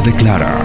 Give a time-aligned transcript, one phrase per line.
[0.00, 0.56] Declara,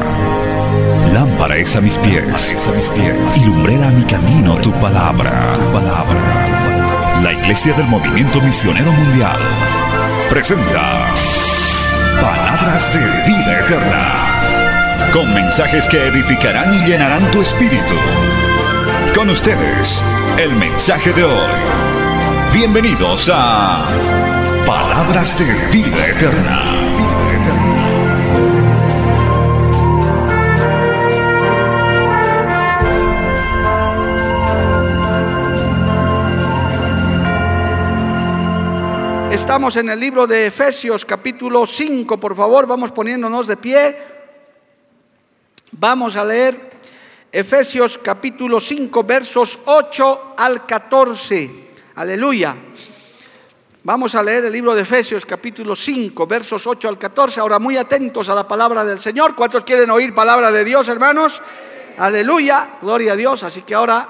[1.13, 5.53] lámpara es a mis pies, a mis pies y lumbrera a mi camino tu palabra,
[5.53, 7.21] tu palabra.
[7.21, 9.37] La Iglesia del Movimiento Misionero Mundial
[10.29, 11.07] presenta
[12.21, 17.95] Palabras de Vida Eterna, con mensajes que edificarán y llenarán tu espíritu.
[19.13, 20.01] Con ustedes,
[20.37, 21.51] el mensaje de hoy.
[22.53, 23.85] Bienvenidos a
[24.65, 27.76] Palabras de Vida Eterna.
[39.37, 43.95] Estamos en el libro de Efesios capítulo 5, por favor, vamos poniéndonos de pie.
[45.73, 46.71] Vamos a leer
[47.31, 51.69] Efesios capítulo 5, versos 8 al 14.
[51.95, 52.55] Aleluya.
[53.83, 57.39] Vamos a leer el libro de Efesios capítulo 5, versos 8 al 14.
[57.39, 59.35] Ahora muy atentos a la palabra del Señor.
[59.35, 61.43] ¿Cuántos quieren oír palabra de Dios, hermanos?
[61.99, 63.43] Aleluya, gloria a Dios.
[63.43, 64.09] Así que ahora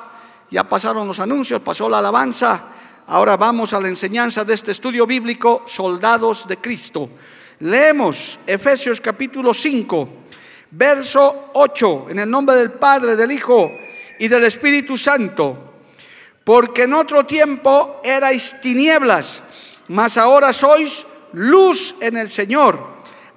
[0.50, 2.77] ya pasaron los anuncios, pasó la alabanza.
[3.10, 7.10] Ahora vamos a la enseñanza de este estudio bíblico, Soldados de Cristo.
[7.60, 10.10] Leemos Efesios capítulo 5,
[10.72, 13.72] verso 8, en el nombre del Padre, del Hijo
[14.20, 15.58] y del Espíritu Santo.
[16.44, 19.42] Porque en otro tiempo erais tinieblas,
[19.88, 22.78] mas ahora sois luz en el Señor.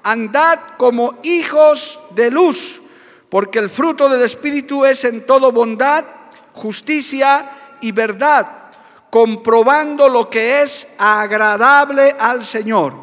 [0.03, 2.81] Andad como hijos de luz,
[3.29, 6.05] porque el fruto del Espíritu es en todo bondad,
[6.55, 8.60] justicia y verdad
[9.11, 12.95] comprobando lo que es agradable al Señor.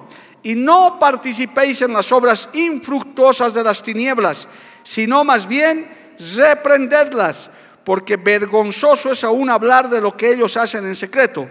[0.42, 4.48] Y no participéis en las obras infructuosas de las tinieblas,
[4.84, 7.50] sino más bien reprendedlas,
[7.84, 11.48] porque vergonzoso es aún hablar de lo que ellos hacen en secreto.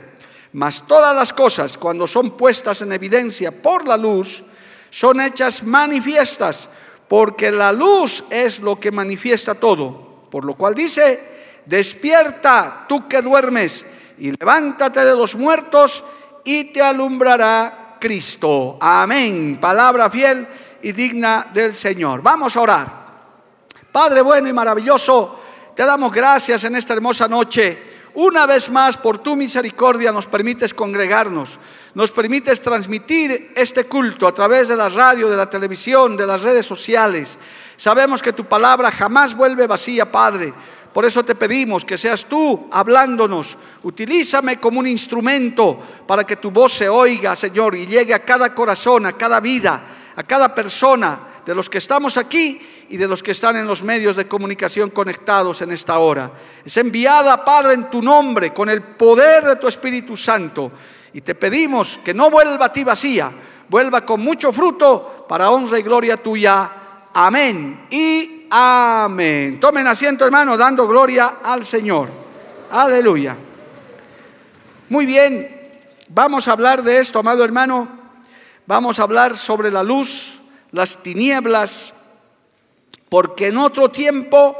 [0.52, 4.42] Mas todas las cosas, cuando son puestas en evidencia por la luz,
[4.88, 6.68] son hechas manifiestas,
[7.08, 10.22] porque la luz es lo que manifiesta todo.
[10.30, 13.84] Por lo cual dice, despierta tú que duermes
[14.18, 16.02] y levántate de los muertos
[16.44, 18.78] y te alumbrará Cristo.
[18.80, 19.58] Amén.
[19.60, 20.46] Palabra fiel
[20.82, 22.22] y digna del Señor.
[22.22, 23.06] Vamos a orar.
[23.90, 25.40] Padre bueno y maravilloso,
[25.74, 27.94] te damos gracias en esta hermosa noche.
[28.14, 31.58] Una vez más, por tu misericordia, nos permites congregarnos,
[31.94, 36.42] nos permites transmitir este culto a través de la radio, de la televisión, de las
[36.42, 37.38] redes sociales.
[37.76, 40.52] Sabemos que tu palabra jamás vuelve vacía, Padre.
[40.96, 43.58] Por eso te pedimos que seas tú hablándonos.
[43.82, 48.54] Utilízame como un instrumento para que tu voz se oiga, Señor, y llegue a cada
[48.54, 53.22] corazón, a cada vida, a cada persona de los que estamos aquí y de los
[53.22, 56.32] que están en los medios de comunicación conectados en esta hora.
[56.64, 60.72] Es enviada, Padre, en tu nombre, con el poder de tu Espíritu Santo.
[61.12, 63.30] Y te pedimos que no vuelva a ti vacía,
[63.68, 66.70] vuelva con mucho fruto para honra y gloria tuya.
[67.12, 67.86] Amén.
[67.90, 69.58] Y Amén.
[69.58, 72.08] Tomen asiento, hermano, dando gloria al Señor.
[72.70, 73.36] Aleluya.
[74.88, 75.48] Muy bien,
[76.08, 77.88] vamos a hablar de esto, amado hermano.
[78.66, 80.38] Vamos a hablar sobre la luz,
[80.70, 81.92] las tinieblas,
[83.08, 84.56] porque en otro tiempo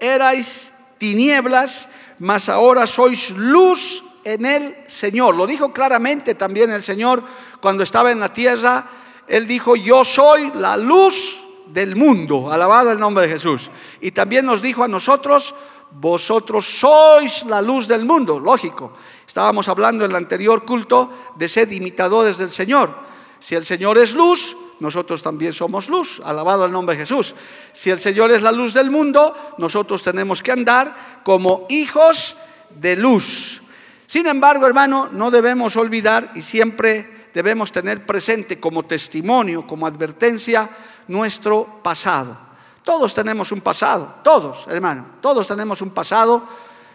[0.00, 1.88] erais tinieblas,
[2.18, 5.34] mas ahora sois luz en el Señor.
[5.36, 7.22] Lo dijo claramente también el Señor
[7.60, 8.84] cuando estaba en la tierra.
[9.28, 11.37] Él dijo, yo soy la luz
[11.72, 12.50] del mundo.
[12.50, 13.70] Alabado el nombre de Jesús.
[14.00, 15.54] Y también nos dijo a nosotros,
[15.90, 18.38] vosotros sois la luz del mundo.
[18.38, 18.92] Lógico.
[19.26, 22.94] Estábamos hablando en el anterior culto de ser imitadores del Señor.
[23.38, 26.20] Si el Señor es luz, nosotros también somos luz.
[26.24, 27.34] Alabado el nombre de Jesús.
[27.72, 32.36] Si el Señor es la luz del mundo, nosotros tenemos que andar como hijos
[32.70, 33.62] de luz.
[34.06, 40.68] Sin embargo, hermano, no debemos olvidar y siempre debemos tener presente como testimonio, como advertencia,
[41.08, 42.36] nuestro pasado.
[42.84, 46.42] Todos tenemos un pasado, todos, hermano, todos tenemos un pasado,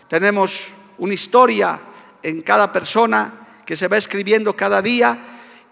[0.07, 1.79] tenemos una historia
[2.21, 5.17] en cada persona que se va escribiendo cada día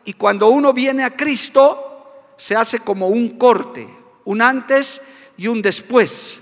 [0.06, 3.88] y cuando uno viene a Cristo se hace como un corte,
[4.26, 5.02] un antes
[5.38, 6.40] y un después.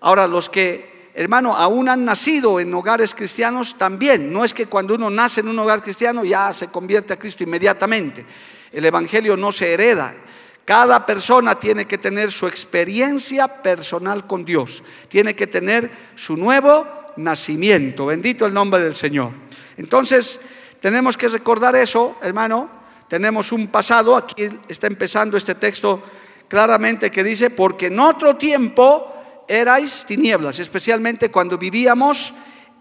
[0.00, 4.94] Ahora, los que, hermano, aún han nacido en hogares cristianos, también, no es que cuando
[4.94, 8.24] uno nace en un hogar cristiano ya se convierte a Cristo inmediatamente.
[8.72, 10.14] El Evangelio no se hereda,
[10.64, 16.86] cada persona tiene que tener su experiencia personal con Dios, tiene que tener su nuevo
[17.16, 18.06] nacimiento.
[18.06, 19.30] Bendito el nombre del Señor.
[19.76, 20.38] Entonces,
[20.80, 22.68] tenemos que recordar eso, hermano.
[23.08, 26.02] Tenemos un pasado, aquí está empezando este texto
[26.48, 32.32] claramente que dice, porque en otro tiempo erais tinieblas, especialmente cuando vivíamos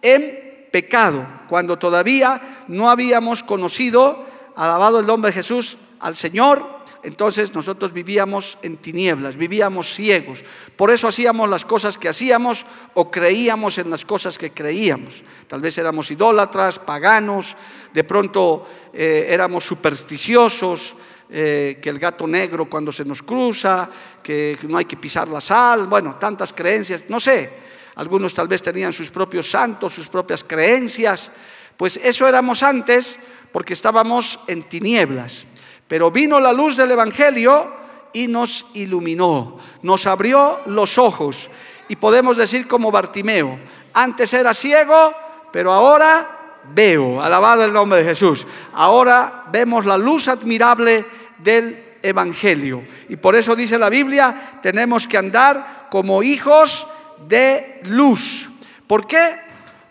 [0.02, 4.26] en pecado, cuando todavía no habíamos conocido,
[4.56, 10.44] alabado el nombre de Jesús, al Señor entonces nosotros vivíamos en tinieblas, vivíamos ciegos.
[10.76, 15.24] Por eso hacíamos las cosas que hacíamos o creíamos en las cosas que creíamos.
[15.48, 17.56] Tal vez éramos idólatras, paganos,
[17.94, 20.96] de pronto eh, éramos supersticiosos,
[21.30, 23.90] eh, que el gato negro cuando se nos cruza,
[24.22, 27.50] que no hay que pisar la sal, bueno, tantas creencias, no sé.
[27.96, 31.32] Algunos tal vez tenían sus propios santos, sus propias creencias.
[31.78, 33.18] Pues eso éramos antes
[33.52, 35.46] porque estábamos en tinieblas.
[35.92, 37.70] Pero vino la luz del Evangelio
[38.14, 41.50] y nos iluminó, nos abrió los ojos.
[41.90, 43.60] Y podemos decir como Bartimeo,
[43.92, 45.14] antes era ciego,
[45.52, 48.48] pero ahora veo, alabado el nombre de Jesús.
[48.72, 51.04] Ahora vemos la luz admirable
[51.40, 52.88] del Evangelio.
[53.10, 56.88] Y por eso dice la Biblia, tenemos que andar como hijos
[57.28, 58.50] de luz.
[58.88, 59.42] ¿Por qué?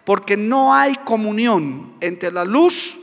[0.04, 2.96] Porque no hay comunión entre la luz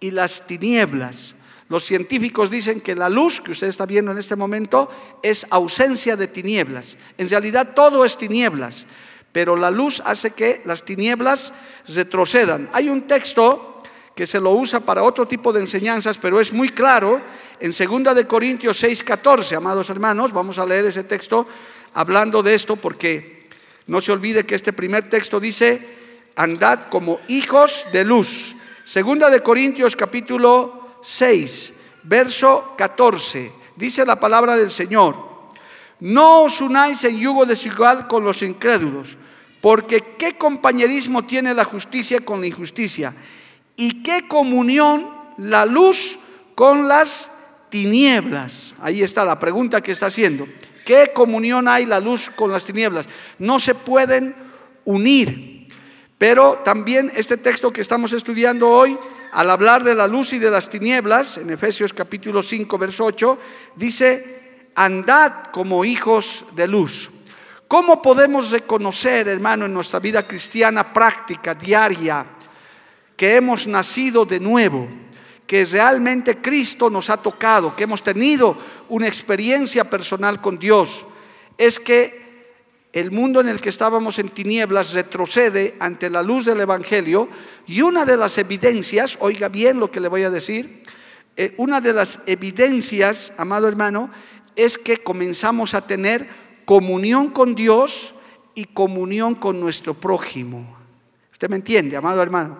[0.00, 1.36] y las tinieblas.
[1.70, 4.90] Los científicos dicen que la luz que usted está viendo en este momento
[5.22, 6.96] es ausencia de tinieblas.
[7.16, 8.86] En realidad todo es tinieblas,
[9.30, 11.52] pero la luz hace que las tinieblas
[11.86, 12.68] retrocedan.
[12.72, 13.80] Hay un texto
[14.16, 17.22] que se lo usa para otro tipo de enseñanzas, pero es muy claro
[17.60, 21.46] en 2 de Corintios 6:14, amados hermanos, vamos a leer ese texto
[21.94, 23.48] hablando de esto porque
[23.86, 25.86] no se olvide que este primer texto dice,
[26.34, 28.56] andad como hijos de luz.
[28.84, 31.72] Segunda de Corintios capítulo 6,
[32.04, 33.52] verso 14.
[33.76, 35.16] Dice la palabra del Señor,
[36.00, 39.16] no os unáis en yugo desigual con los incrédulos,
[39.60, 43.14] porque qué compañerismo tiene la justicia con la injusticia
[43.76, 46.18] y qué comunión la luz
[46.54, 47.30] con las
[47.68, 48.74] tinieblas.
[48.80, 50.46] Ahí está la pregunta que está haciendo.
[50.84, 53.06] ¿Qué comunión hay la luz con las tinieblas?
[53.38, 54.34] No se pueden
[54.84, 55.68] unir.
[56.18, 58.98] Pero también este texto que estamos estudiando hoy
[59.32, 63.38] al hablar de la luz y de las tinieblas, en Efesios capítulo 5, verso 8,
[63.76, 67.10] dice, andad como hijos de luz.
[67.68, 72.26] ¿Cómo podemos reconocer, hermano, en nuestra vida cristiana práctica, diaria,
[73.16, 74.88] que hemos nacido de nuevo,
[75.46, 78.56] que realmente Cristo nos ha tocado, que hemos tenido
[78.88, 81.06] una experiencia personal con Dios?
[81.56, 82.29] Es que
[82.92, 87.28] el mundo en el que estábamos en tinieblas retrocede ante la luz del Evangelio
[87.66, 90.82] y una de las evidencias, oiga bien lo que le voy a decir,
[91.36, 94.10] eh, una de las evidencias, amado hermano,
[94.56, 96.26] es que comenzamos a tener
[96.64, 98.14] comunión con Dios
[98.54, 100.76] y comunión con nuestro prójimo.
[101.32, 102.58] ¿Usted me entiende, amado hermano?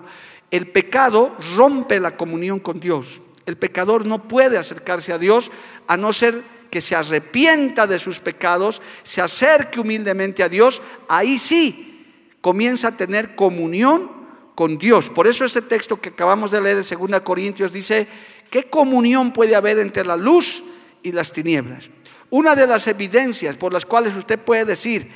[0.51, 3.21] El pecado rompe la comunión con Dios.
[3.47, 5.51] El pecador no puede acercarse a Dios
[5.89, 11.39] a no ser que se arrepienta de sus pecados, se acerque humildemente a Dios, ahí
[11.39, 12.07] sí
[12.41, 14.11] comienza a tener comunión
[14.55, 15.11] con Dios.
[15.11, 18.07] Por eso este texto que acabamos de leer en 2 Corintios dice,
[18.51, 20.63] ¿qué comunión puede haber entre la luz
[21.03, 21.85] y las tinieblas?
[22.31, 25.11] Una de las evidencias por las cuales usted puede decir,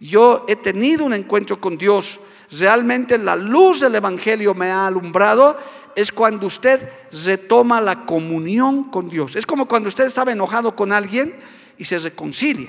[0.00, 2.18] yo he tenido un encuentro con Dios,
[2.50, 5.58] realmente la luz del Evangelio me ha alumbrado,
[5.96, 9.36] es cuando usted retoma la comunión con Dios.
[9.36, 11.34] Es como cuando usted estaba enojado con alguien
[11.78, 12.68] y se reconcilia.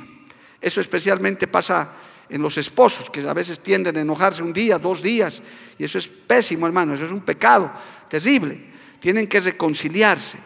[0.62, 1.90] Eso especialmente pasa
[2.30, 5.42] en los esposos, que a veces tienden a enojarse un día, dos días,
[5.78, 7.72] y eso es pésimo, hermano, eso es un pecado
[8.10, 8.60] terrible.
[9.00, 10.38] Tienen que reconciliarse.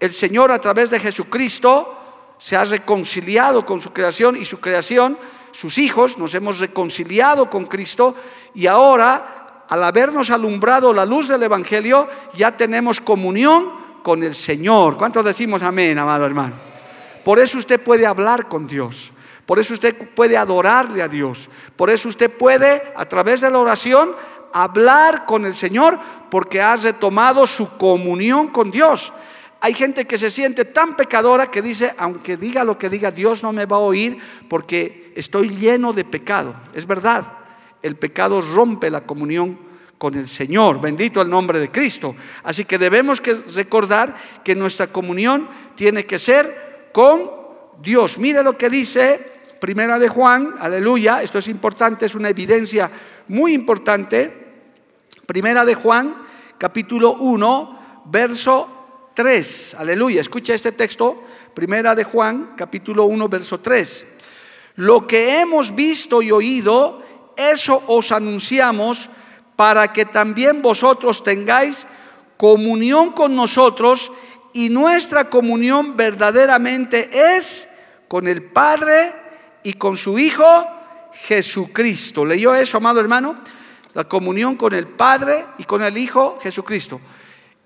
[0.00, 5.16] El Señor a través de Jesucristo se ha reconciliado con su creación y su creación,
[5.52, 8.16] sus hijos, nos hemos reconciliado con Cristo
[8.54, 9.41] y ahora
[9.72, 13.70] al habernos alumbrado la luz del Evangelio, ya tenemos comunión
[14.02, 14.98] con el Señor.
[14.98, 16.56] ¿Cuántos decimos amén, amado hermano?
[17.24, 19.12] Por eso usted puede hablar con Dios.
[19.46, 21.48] Por eso usted puede adorarle a Dios.
[21.74, 24.10] Por eso usted puede, a través de la oración,
[24.52, 25.98] hablar con el Señor
[26.30, 29.10] porque ha retomado su comunión con Dios.
[29.62, 33.42] Hay gente que se siente tan pecadora que dice, aunque diga lo que diga, Dios
[33.42, 34.18] no me va a oír
[34.50, 36.54] porque estoy lleno de pecado.
[36.74, 37.38] Es verdad
[37.82, 39.58] el pecado rompe la comunión
[39.98, 40.80] con el Señor.
[40.80, 42.14] Bendito el nombre de Cristo.
[42.42, 47.30] Así que debemos que recordar que nuestra comunión tiene que ser con
[47.80, 48.18] Dios.
[48.18, 52.90] Mire lo que dice Primera de Juan, aleluya, esto es importante, es una evidencia
[53.28, 54.32] muy importante.
[55.24, 56.16] Primera de Juan,
[56.58, 59.76] capítulo 1, verso 3.
[59.78, 61.22] Aleluya, escucha este texto.
[61.54, 64.06] Primera de Juan, capítulo 1, verso 3.
[64.74, 67.01] Lo que hemos visto y oído,
[67.36, 69.08] eso os anunciamos
[69.56, 71.86] para que también vosotros tengáis
[72.36, 74.10] comunión con nosotros
[74.52, 77.68] y nuestra comunión verdaderamente es
[78.08, 79.12] con el Padre
[79.62, 80.66] y con su Hijo
[81.12, 82.24] Jesucristo.
[82.24, 83.36] ¿Leyó eso, amado hermano?
[83.94, 87.00] La comunión con el Padre y con el Hijo Jesucristo.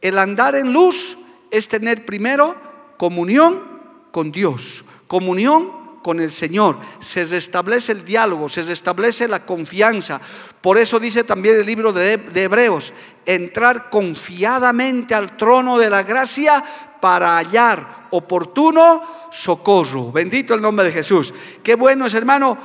[0.00, 1.16] El andar en luz
[1.50, 2.54] es tener primero
[2.96, 3.62] comunión
[4.10, 6.78] con Dios, comunión con el Señor.
[7.00, 10.20] Se restablece el diálogo, se restablece la confianza.
[10.60, 12.92] Por eso dice también el libro de, Hebreos,
[13.24, 16.64] entrar confiadamente al trono de la gracia
[17.00, 20.12] para hallar oportuno socorro.
[20.12, 21.34] Bendito el nombre de Jesús.
[21.60, 22.56] Qué bueno es, hermano,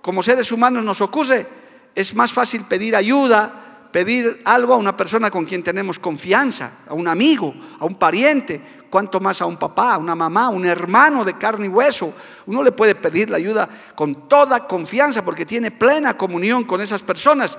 [0.00, 1.46] como seres humanos nos ocurre.
[1.94, 6.94] Es más fácil pedir ayuda, pedir algo a una persona con quien tenemos confianza, a
[6.94, 10.66] un amigo, a un pariente, cuanto más a un papá, a una mamá, a un
[10.66, 12.12] hermano de carne y hueso.
[12.46, 17.00] Uno le puede pedir la ayuda con toda confianza porque tiene plena comunión con esas
[17.02, 17.56] personas.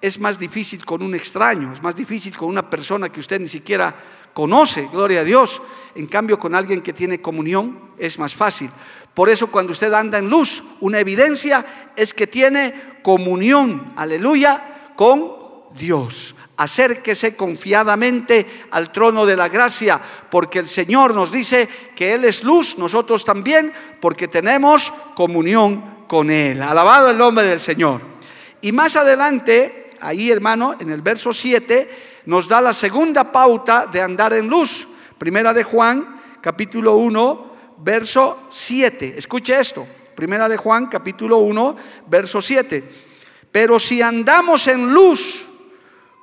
[0.00, 3.48] Es más difícil con un extraño, es más difícil con una persona que usted ni
[3.48, 3.94] siquiera
[4.32, 5.60] conoce, gloria a Dios.
[5.96, 8.70] En cambio, con alguien que tiene comunión es más fácil.
[9.12, 15.32] Por eso cuando usted anda en luz, una evidencia es que tiene comunión, aleluya, con
[15.76, 16.36] Dios.
[16.58, 22.42] Acérquese confiadamente al trono de la gracia, porque el Señor nos dice que Él es
[22.42, 26.60] luz, nosotros también, porque tenemos comunión con Él.
[26.60, 28.00] Alabado el nombre del Señor.
[28.60, 34.00] Y más adelante, ahí hermano, en el verso 7, nos da la segunda pauta de
[34.00, 34.88] andar en luz.
[35.16, 39.14] Primera de Juan, capítulo 1, verso 7.
[39.16, 39.86] Escuche esto.
[40.14, 41.76] Primera de Juan, capítulo 1,
[42.08, 42.84] verso 7.
[43.52, 45.47] Pero si andamos en luz,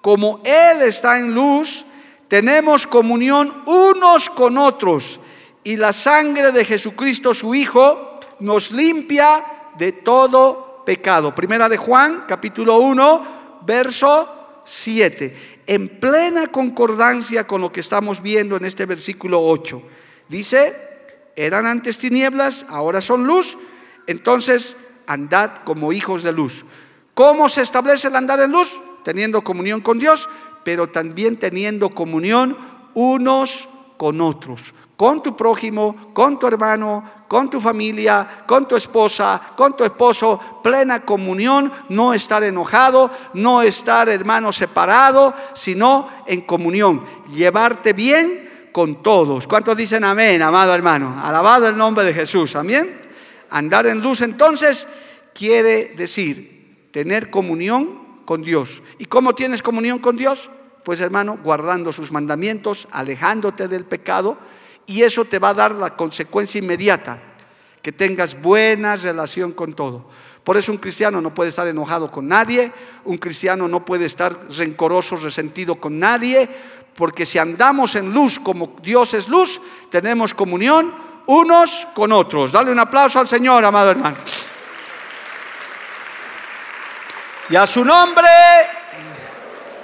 [0.05, 1.83] como Él está en luz,
[2.27, 5.19] tenemos comunión unos con otros.
[5.63, 9.43] Y la sangre de Jesucristo, su Hijo, nos limpia
[9.75, 11.33] de todo pecado.
[11.33, 18.57] Primera de Juan, capítulo 1, verso 7 en plena concordancia con lo que estamos viendo
[18.57, 19.81] en este versículo 8.
[20.29, 20.75] Dice,
[21.35, 23.57] eran antes tinieblas, ahora son luz,
[24.05, 24.75] entonces
[25.07, 26.63] andad como hijos de luz.
[27.15, 28.77] ¿Cómo se establece el andar en luz?
[29.05, 30.27] Teniendo comunión con Dios,
[30.65, 32.57] pero también teniendo comunión
[32.93, 39.41] unos con otros con tu prójimo, con tu hermano, con tu familia, con tu esposa,
[39.55, 47.03] con tu esposo, plena comunión, no estar enojado, no estar hermano separado, sino en comunión,
[47.33, 49.47] llevarte bien con todos.
[49.47, 51.21] ¿Cuántos dicen amén, amado hermano?
[51.21, 53.01] Alabado el nombre de Jesús, amén.
[53.49, 54.87] Andar en luz entonces
[55.33, 58.81] quiere decir tener comunión con Dios.
[58.97, 60.49] ¿Y cómo tienes comunión con Dios?
[60.83, 64.37] Pues hermano, guardando sus mandamientos, alejándote del pecado,
[64.85, 67.19] y eso te va a dar la consecuencia inmediata,
[67.81, 70.05] que tengas buena relación con todo.
[70.43, 72.71] Por eso un cristiano no puede estar enojado con nadie,
[73.05, 76.47] un cristiano no puede estar rencoroso, resentido con nadie,
[76.95, 80.93] porque si andamos en luz como Dios es luz, tenemos comunión
[81.25, 82.51] unos con otros.
[82.51, 84.17] Dale un aplauso al Señor, amado hermano.
[87.49, 88.27] Y a su nombre,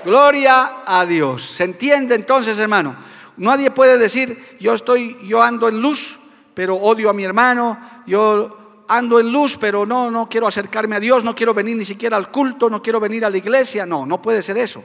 [0.03, 1.43] gloria a Dios.
[1.43, 2.95] ¿Se entiende entonces, hermano?
[3.37, 6.17] Nadie puede decir, yo estoy, yo ando en luz,
[6.55, 10.99] pero odio a mi hermano, yo ando en luz, pero no, no quiero acercarme a
[10.99, 13.85] Dios, no quiero venir ni siquiera al culto, no quiero venir a la iglesia.
[13.85, 14.83] No, no puede ser eso.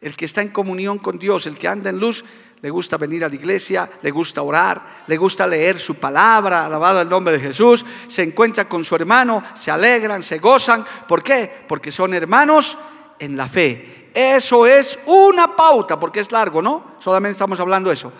[0.00, 2.24] El que está en comunión con Dios, el que anda en luz,
[2.62, 7.00] le gusta venir a la iglesia, le gusta orar, le gusta leer su palabra, alabado
[7.00, 10.84] el nombre de Jesús, se encuentra con su hermano, se alegran, se gozan.
[11.06, 11.64] ¿Por qué?
[11.68, 12.76] Porque son hermanos
[13.18, 14.10] en la fe.
[14.14, 16.96] Eso es una pauta, porque es largo, ¿no?
[17.00, 18.12] Solamente estamos hablando de eso.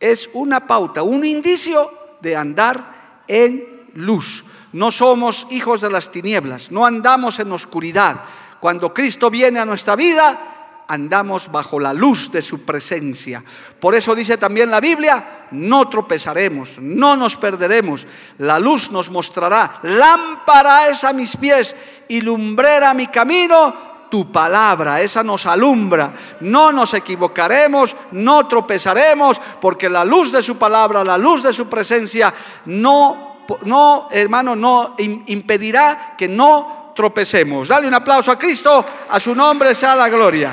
[0.00, 4.44] Es una pauta, un indicio de andar en luz.
[4.72, 8.20] No somos hijos de las tinieblas, no andamos en oscuridad.
[8.60, 10.47] Cuando Cristo viene a nuestra vida,
[10.88, 13.44] andamos bajo la luz de su presencia.
[13.78, 18.06] Por eso dice también la Biblia, no tropezaremos, no nos perderemos.
[18.38, 21.76] La luz nos mostrará, lámpara es a mis pies
[22.08, 26.12] y lumbrera mi camino tu palabra, esa nos alumbra.
[26.40, 31.68] No nos equivocaremos, no tropezaremos, porque la luz de su palabra, la luz de su
[31.68, 32.32] presencia,
[32.64, 37.68] no, no hermano, no impedirá que no tropecemos.
[37.68, 40.52] Dale un aplauso a Cristo, a su nombre sea la gloria.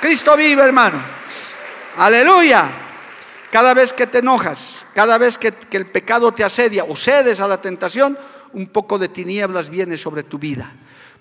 [0.00, 1.00] Cristo vive, hermano.
[1.96, 2.70] Aleluya.
[3.50, 7.48] Cada vez que te enojas, cada vez que, el pecado te asedia o cedes a
[7.48, 8.18] la tentación,
[8.52, 10.70] un poco de tinieblas viene sobre tu vida.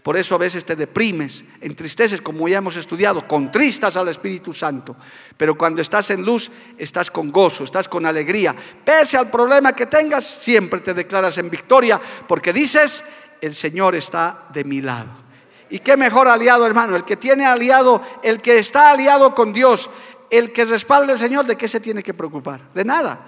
[0.03, 4.96] Por eso a veces te deprimes, entristeces, como ya hemos estudiado, contristas al Espíritu Santo.
[5.36, 8.55] Pero cuando estás en luz, estás con gozo, estás con alegría.
[8.86, 13.03] Pese al problema que tengas, siempre te declaras en victoria, porque dices,
[13.41, 15.26] el Señor está de mi lado.
[15.70, 19.90] Y qué mejor aliado, hermano, el que tiene aliado, el que está aliado con Dios,
[20.30, 22.62] el que respalda al Señor, ¿de qué se tiene que preocupar?
[22.74, 23.20] De nada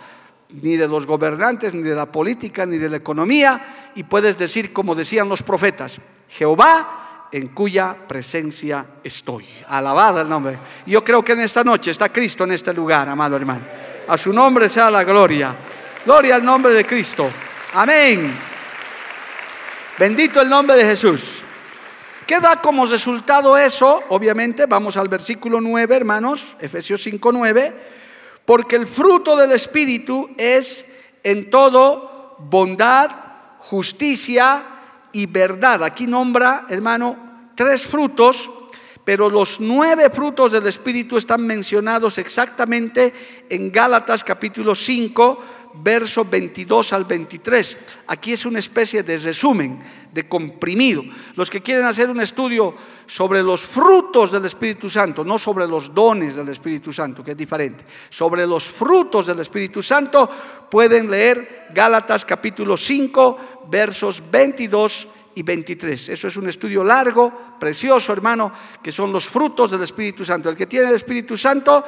[0.49, 4.73] ni de los gobernantes, ni de la política, ni de la economía, y puedes decir
[4.73, 9.45] como decían los profetas, Jehová en cuya presencia estoy.
[9.67, 10.57] Alabada el nombre.
[10.87, 13.61] Yo creo que en esta noche está Cristo en este lugar, amado hermano.
[14.07, 15.55] A su nombre sea la gloria.
[16.03, 17.29] Gloria al nombre de Cristo.
[17.75, 18.35] Amén.
[19.99, 21.38] Bendito el nombre de Jesús.
[22.29, 24.03] ¿Qué da como resultado eso?
[24.09, 27.73] Obviamente, vamos al versículo 9, hermanos, Efesios 5, 9,
[28.45, 30.85] porque el fruto del Espíritu es
[31.23, 33.09] en todo bondad,
[33.57, 34.61] justicia
[35.11, 35.83] y verdad.
[35.83, 37.17] Aquí nombra, hermano,
[37.55, 38.47] tres frutos,
[39.03, 43.11] pero los nueve frutos del Espíritu están mencionados exactamente
[43.49, 45.43] en Gálatas capítulo 5,
[45.75, 47.77] verso 22 al 23.
[48.07, 49.79] Aquí es una especie de resumen,
[50.11, 51.03] de comprimido.
[51.35, 55.93] Los que quieren hacer un estudio sobre los frutos del Espíritu Santo, no sobre los
[55.93, 60.29] dones del Espíritu Santo, que es diferente, sobre los frutos del Espíritu Santo,
[60.69, 66.09] pueden leer Gálatas capítulo 5, versos 22 y 23.
[66.09, 70.49] Eso es un estudio largo, precioso, hermano, que son los frutos del Espíritu Santo.
[70.49, 71.83] El que tiene el Espíritu Santo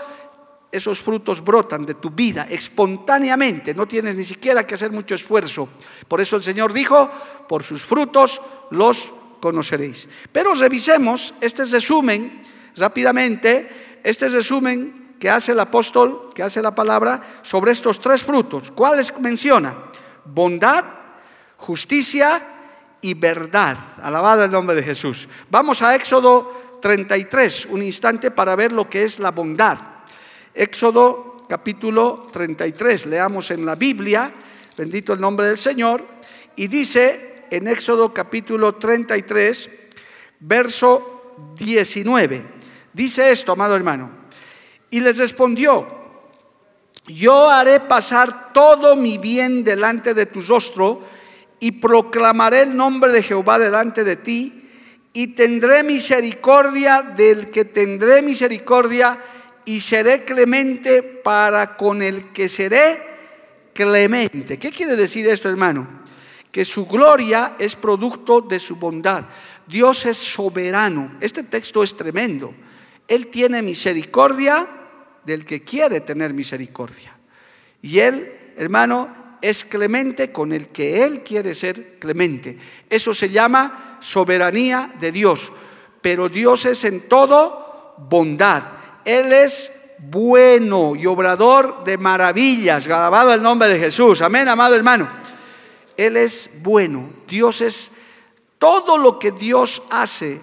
[0.71, 5.67] esos frutos brotan de tu vida espontáneamente, no tienes ni siquiera que hacer mucho esfuerzo.
[6.07, 7.09] Por eso el Señor dijo,
[7.47, 9.11] por sus frutos los
[9.41, 10.07] conoceréis.
[10.31, 12.41] Pero revisemos este resumen
[12.77, 18.71] rápidamente, este resumen que hace el apóstol, que hace la palabra, sobre estos tres frutos.
[18.71, 19.75] ¿Cuáles menciona?
[20.25, 20.85] Bondad,
[21.57, 22.41] justicia
[23.01, 23.77] y verdad.
[24.01, 25.27] Alabado el nombre de Jesús.
[25.49, 29.77] Vamos a Éxodo 33, un instante para ver lo que es la bondad.
[30.53, 34.31] Éxodo capítulo 33, leamos en la Biblia,
[34.77, 36.05] bendito el nombre del Señor,
[36.55, 39.69] y dice en Éxodo capítulo 33,
[40.39, 42.45] verso 19,
[42.93, 44.09] dice esto, amado hermano,
[44.89, 45.87] y les respondió,
[47.07, 51.03] yo haré pasar todo mi bien delante de tu rostro
[51.59, 54.69] y proclamaré el nombre de Jehová delante de ti
[55.13, 59.17] y tendré misericordia del que tendré misericordia
[59.71, 63.01] y seré clemente para con el que seré
[63.71, 64.59] clemente.
[64.59, 66.01] ¿Qué quiere decir esto, hermano?
[66.51, 69.23] Que su gloria es producto de su bondad.
[69.65, 71.13] Dios es soberano.
[71.21, 72.53] Este texto es tremendo.
[73.07, 74.67] Él tiene misericordia
[75.23, 77.15] del que quiere tener misericordia.
[77.81, 82.57] Y Él, hermano, es clemente con el que Él quiere ser clemente.
[82.89, 85.49] Eso se llama soberanía de Dios.
[86.01, 88.80] Pero Dios es en todo bondad.
[89.05, 89.71] Él es
[90.09, 92.85] bueno y obrador de maravillas.
[92.85, 94.21] Alabado el nombre de Jesús.
[94.21, 95.09] Amén, amado hermano.
[95.95, 97.09] Él es bueno.
[97.27, 97.91] Dios es
[98.57, 100.41] todo lo que Dios hace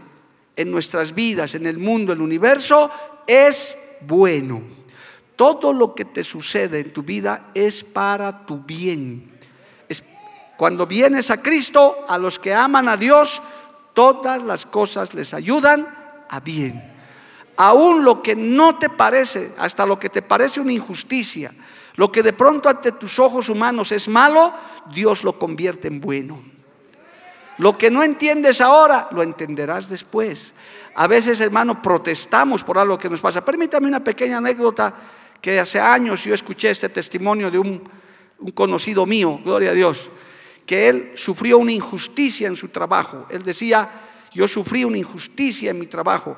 [0.57, 2.91] en nuestras vidas, en el mundo, en el universo,
[3.27, 4.63] es bueno.
[5.37, 9.39] Todo lo que te sucede en tu vida es para tu bien.
[10.57, 13.41] cuando vienes a Cristo, a los que aman a Dios,
[13.95, 16.88] todas las cosas les ayudan a bien
[17.59, 21.53] aún lo que no te parece, hasta lo que te parece una injusticia,
[21.97, 24.55] lo que de pronto ante tus ojos humanos es malo,
[24.95, 26.41] Dios lo convierte en bueno.
[27.59, 30.53] Lo que no entiendes ahora, lo entenderás después.
[30.95, 33.45] A veces, hermano, protestamos por algo que nos pasa.
[33.45, 34.95] Permítame una pequeña anécdota
[35.41, 37.83] que hace años yo escuché este testimonio de un,
[38.39, 40.09] un conocido mío, gloria a Dios,
[40.65, 43.27] que él sufrió una injusticia en su trabajo.
[43.29, 43.91] Él decía,
[44.33, 46.37] yo sufrí una injusticia en mi trabajo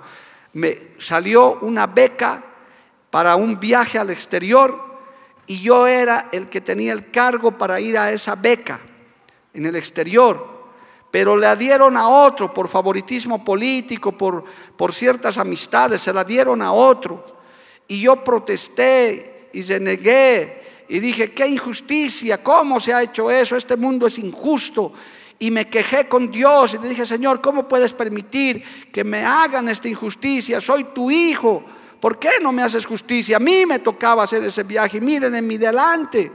[0.53, 2.43] me salió una beca
[3.11, 4.91] para un viaje al exterior
[5.47, 8.81] y yo era el que tenía el cargo para ir a esa beca
[9.53, 10.61] en el exterior.
[11.11, 14.45] Pero le dieron a otro por favoritismo político, por,
[14.77, 17.25] por ciertas amistades, se la dieron a otro.
[17.89, 23.57] Y yo protesté y renegué y dije, qué injusticia, ¿cómo se ha hecho eso?
[23.57, 24.93] Este mundo es injusto
[25.43, 29.71] y me quejé con Dios y le dije, Señor, ¿cómo puedes permitir que me hagan
[29.71, 30.61] esta injusticia?
[30.61, 31.65] Soy tu hijo.
[31.99, 33.39] ¿Por qué no me haces justicia?
[33.39, 35.01] A mí me tocaba hacer ese viaje.
[35.01, 36.31] Miren en mi delante.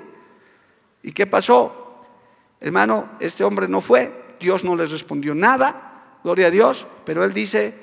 [1.03, 2.01] ¿Y qué pasó?
[2.59, 4.25] Hermano, este hombre no fue.
[4.39, 6.17] Dios no le respondió nada.
[6.23, 6.87] Gloria a Dios.
[7.05, 7.77] Pero él dice,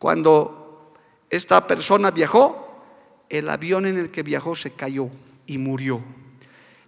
[0.00, 0.94] cuando
[1.30, 2.82] esta persona viajó,
[3.28, 5.10] el avión en el que viajó se cayó
[5.46, 6.00] y murió.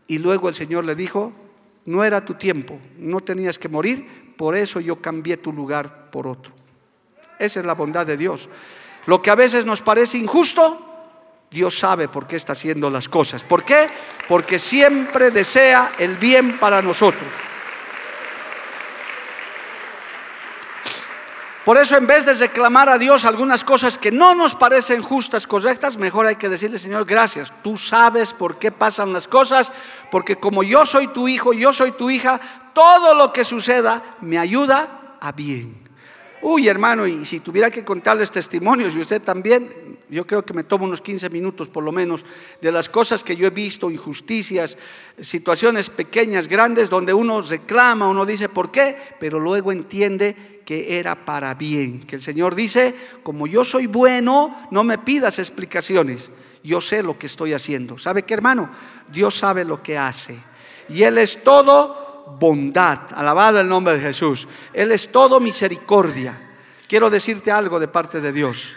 [0.09, 1.33] Y luego el Señor le dijo,
[1.87, 6.27] no era tu tiempo, no tenías que morir, por eso yo cambié tu lugar por
[6.27, 6.53] otro.
[7.39, 8.49] Esa es la bondad de Dios.
[9.07, 10.89] Lo que a veces nos parece injusto,
[11.51, 13.43] Dios sabe por qué está haciendo las cosas.
[13.43, 13.89] ¿Por qué?
[14.29, 17.29] Porque siempre desea el bien para nosotros.
[21.65, 25.47] Por eso en vez de reclamar a Dios algunas cosas que no nos parecen justas,
[25.47, 27.53] correctas, mejor hay que decirle, Señor, gracias.
[27.63, 29.71] Tú sabes por qué pasan las cosas,
[30.11, 32.41] porque como yo soy tu hijo, yo soy tu hija,
[32.75, 35.83] todo lo que suceda me ayuda a bien.
[36.41, 40.65] Uy, hermano, y si tuviera que contarles testimonios, y usted también, Yo creo que me
[40.65, 42.23] tomo unos 15 minutos por lo menos
[42.61, 44.77] de las cosas que yo he visto, injusticias,
[45.19, 51.15] situaciones pequeñas, grandes, donde uno reclama, uno dice por qué, pero luego entiende que era
[51.15, 52.01] para bien.
[52.01, 56.31] Que el Señor dice, como yo soy bueno, no me pidas explicaciones.
[56.65, 57.99] Yo sé lo que estoy haciendo.
[57.99, 58.71] ¿Sabe qué, hermano?
[59.13, 60.39] Dios sabe lo que hace.
[60.89, 63.01] Y Él es todo bondad.
[63.15, 64.49] Alabado el nombre de Jesús.
[64.73, 66.41] Él es todo misericordia.
[66.89, 68.73] Quiero decirte algo de parte de Dios.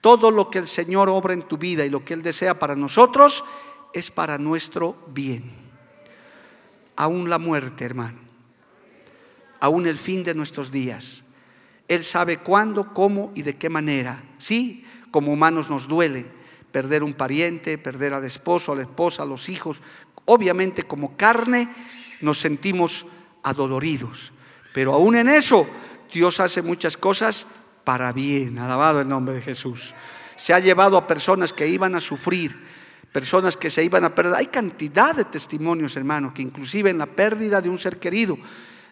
[0.00, 2.74] Todo lo que el Señor obra en tu vida y lo que Él desea para
[2.74, 3.44] nosotros
[3.92, 5.52] es para nuestro bien.
[6.96, 8.18] Aún la muerte, hermano.
[9.60, 11.22] Aún el fin de nuestros días.
[11.88, 14.22] Él sabe cuándo, cómo y de qué manera.
[14.38, 16.38] Sí, como humanos nos duele
[16.70, 19.80] perder un pariente, perder al esposo, a la esposa, a los hijos.
[20.26, 21.68] Obviamente como carne
[22.20, 23.06] nos sentimos
[23.42, 24.32] adoloridos.
[24.74, 25.66] Pero aún en eso
[26.12, 27.46] Dios hace muchas cosas
[27.84, 28.58] para bien.
[28.58, 29.94] Alabado el nombre de Jesús.
[30.36, 32.54] Se ha llevado a personas que iban a sufrir,
[33.10, 34.34] personas que se iban a perder.
[34.34, 38.38] Hay cantidad de testimonios, hermano, que inclusive en la pérdida de un ser querido,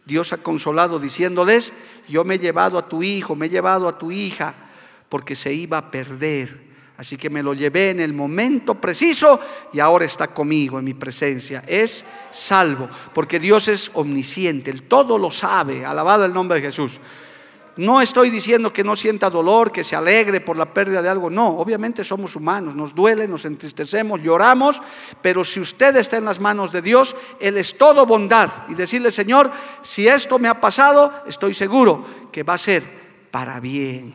[0.06, 1.72] Dios ha consolado diciéndoles,
[2.08, 4.54] yo me he llevado a tu hijo, me he llevado a tu hija,
[5.08, 6.64] porque se iba a perder.
[6.96, 9.38] Así que me lo llevé en el momento preciso
[9.72, 11.62] y ahora está conmigo en mi presencia.
[11.66, 15.84] Es salvo, porque Dios es omnisciente, Él todo lo sabe.
[15.84, 17.00] Alabado el nombre de Jesús.
[17.76, 21.28] No estoy diciendo que no sienta dolor, que se alegre por la pérdida de algo.
[21.28, 24.80] No, obviamente somos humanos, nos duele, nos entristecemos, lloramos,
[25.20, 28.50] pero si usted está en las manos de Dios, Él es todo bondad.
[28.68, 29.50] Y decirle, Señor,
[29.82, 32.82] si esto me ha pasado, estoy seguro que va a ser
[33.30, 34.14] para bien.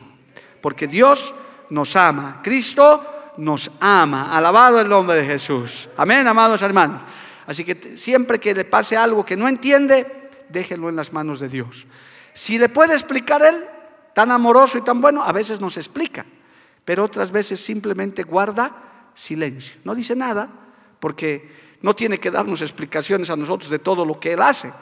[0.60, 1.32] Porque Dios
[1.70, 4.36] nos ama, Cristo nos ama.
[4.36, 5.88] Alabado el nombre de Jesús.
[5.96, 7.00] Amén, amados hermanos.
[7.46, 11.48] Así que siempre que le pase algo que no entiende, déjelo en las manos de
[11.48, 11.86] Dios.
[12.32, 13.64] Si le puede explicar él,
[14.14, 16.24] tan amoroso y tan bueno, a veces nos explica,
[16.84, 19.76] pero otras veces simplemente guarda silencio.
[19.84, 20.48] No dice nada
[21.00, 24.72] porque no tiene que darnos explicaciones a nosotros de todo lo que él hace.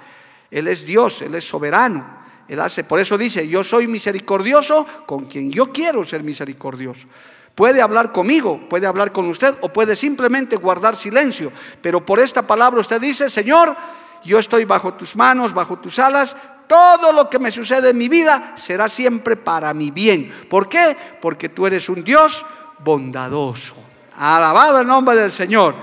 [0.50, 2.20] Él es Dios, él es soberano.
[2.48, 7.06] Él hace, por eso dice, yo soy misericordioso con quien yo quiero ser misericordioso.
[7.54, 11.52] Puede hablar conmigo, puede hablar con usted o puede simplemente guardar silencio.
[11.80, 13.76] Pero por esta palabra usted dice, Señor,
[14.24, 16.36] yo estoy bajo tus manos, bajo tus alas,
[16.70, 20.32] todo lo que me sucede en mi vida será siempre para mi bien.
[20.48, 20.96] ¿Por qué?
[21.20, 22.46] Porque tú eres un Dios
[22.78, 23.74] bondadoso.
[24.16, 25.74] Alabado el nombre del Señor.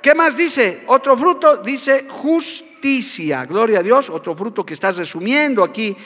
[0.00, 0.84] ¿Qué más dice?
[0.86, 3.44] Otro fruto dice justicia.
[3.44, 4.08] Gloria a Dios.
[4.08, 5.96] Otro fruto que estás resumiendo aquí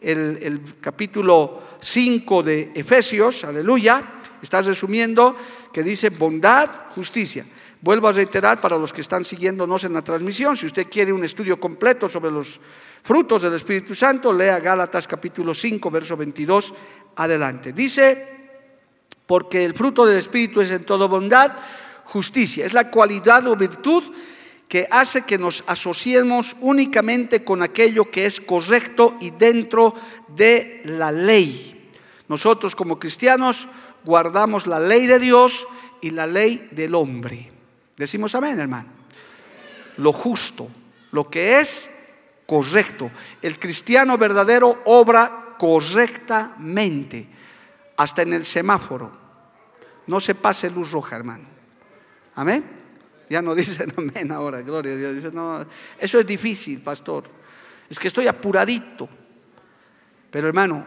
[0.00, 3.44] el, el capítulo 5 de Efesios.
[3.44, 4.02] Aleluya.
[4.40, 5.36] Estás resumiendo
[5.70, 7.44] que dice bondad, justicia.
[7.86, 11.22] Vuelvo a reiterar para los que están siguiéndonos en la transmisión, si usted quiere un
[11.22, 12.58] estudio completo sobre los
[13.04, 16.74] frutos del Espíritu Santo, lea Gálatas capítulo 5, verso 22
[17.14, 17.72] adelante.
[17.72, 18.26] Dice,
[19.24, 21.52] porque el fruto del Espíritu es en todo bondad,
[22.06, 24.02] justicia, es la cualidad o virtud
[24.66, 29.94] que hace que nos asociemos únicamente con aquello que es correcto y dentro
[30.34, 31.92] de la ley.
[32.26, 33.68] Nosotros como cristianos
[34.04, 35.68] guardamos la ley de Dios
[36.00, 37.52] y la ley del hombre.
[37.96, 38.88] Decimos amén, hermano.
[39.96, 40.68] Lo justo,
[41.12, 41.90] lo que es
[42.46, 43.10] correcto.
[43.40, 47.26] El cristiano verdadero obra correctamente,
[47.96, 49.10] hasta en el semáforo.
[50.06, 51.44] No se pase luz roja, hermano.
[52.34, 52.64] Amén.
[53.28, 55.32] Ya no dicen amén ahora, gloria a Dios.
[55.32, 55.66] no,
[55.98, 57.24] eso es difícil, pastor.
[57.88, 59.08] Es que estoy apuradito.
[60.30, 60.84] Pero hermano,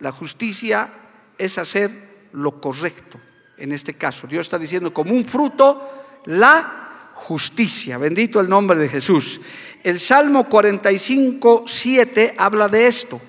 [0.00, 0.90] la justicia
[1.38, 3.18] es hacer lo correcto.
[3.56, 7.98] En este caso, Dios está diciendo como un fruto la justicia.
[7.98, 9.40] Bendito el nombre de Jesús.
[9.82, 13.20] El Salmo 45, 7 habla de esto,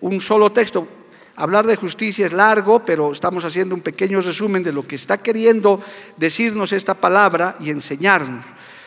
[0.00, 0.86] un solo texto.
[1.36, 5.18] Hablar de justicia es largo, pero estamos haciendo un pequeño resumen de lo que está
[5.18, 5.80] queriendo
[6.16, 8.44] decirnos esta palabra y enseñarnos.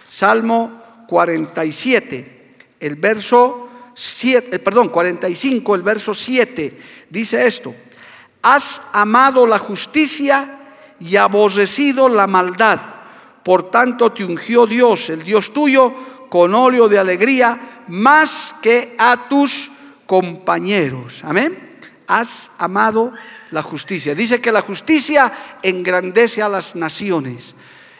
[0.09, 7.73] Salmo 47, el verso 7, eh, perdón, 45, el verso 7, dice esto:
[8.41, 10.59] Has amado la justicia
[10.99, 12.79] y aborrecido la maldad.
[13.45, 15.93] Por tanto te ungió Dios, el Dios tuyo,
[16.29, 19.69] con óleo de alegría más que a tus
[20.07, 21.21] compañeros.
[21.23, 21.77] Amén.
[22.07, 23.13] Has amado
[23.51, 24.15] la justicia.
[24.15, 25.31] Dice que la justicia
[25.61, 27.53] engrandece a las naciones.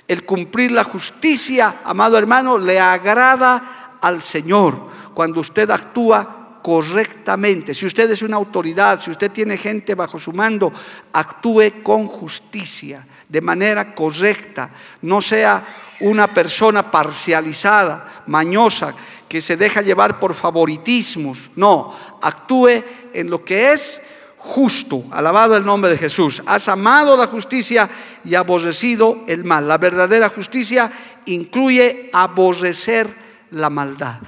[0.08, 7.76] El cumplir la justicia, amado hermano, le agrada al Señor cuando usted actúa correctamente.
[7.76, 10.74] Si usted es una autoridad, si usted tiene gente bajo su mando,
[11.14, 14.70] actúe con justicia, de manera correcta.
[15.02, 15.66] No sea
[16.00, 18.94] una persona parcializada, mañosa,
[19.28, 21.38] que se deja llevar por favoritismos.
[21.56, 22.84] No, actúe
[23.14, 24.02] en lo que es
[24.38, 25.04] justo.
[25.12, 26.42] Alabado el nombre de Jesús.
[26.46, 27.90] Has amado la justicia
[28.24, 29.68] y aborrecido el mal.
[29.68, 30.92] La verdadera justicia
[31.26, 33.08] incluye aborrecer
[33.52, 34.20] la maldad.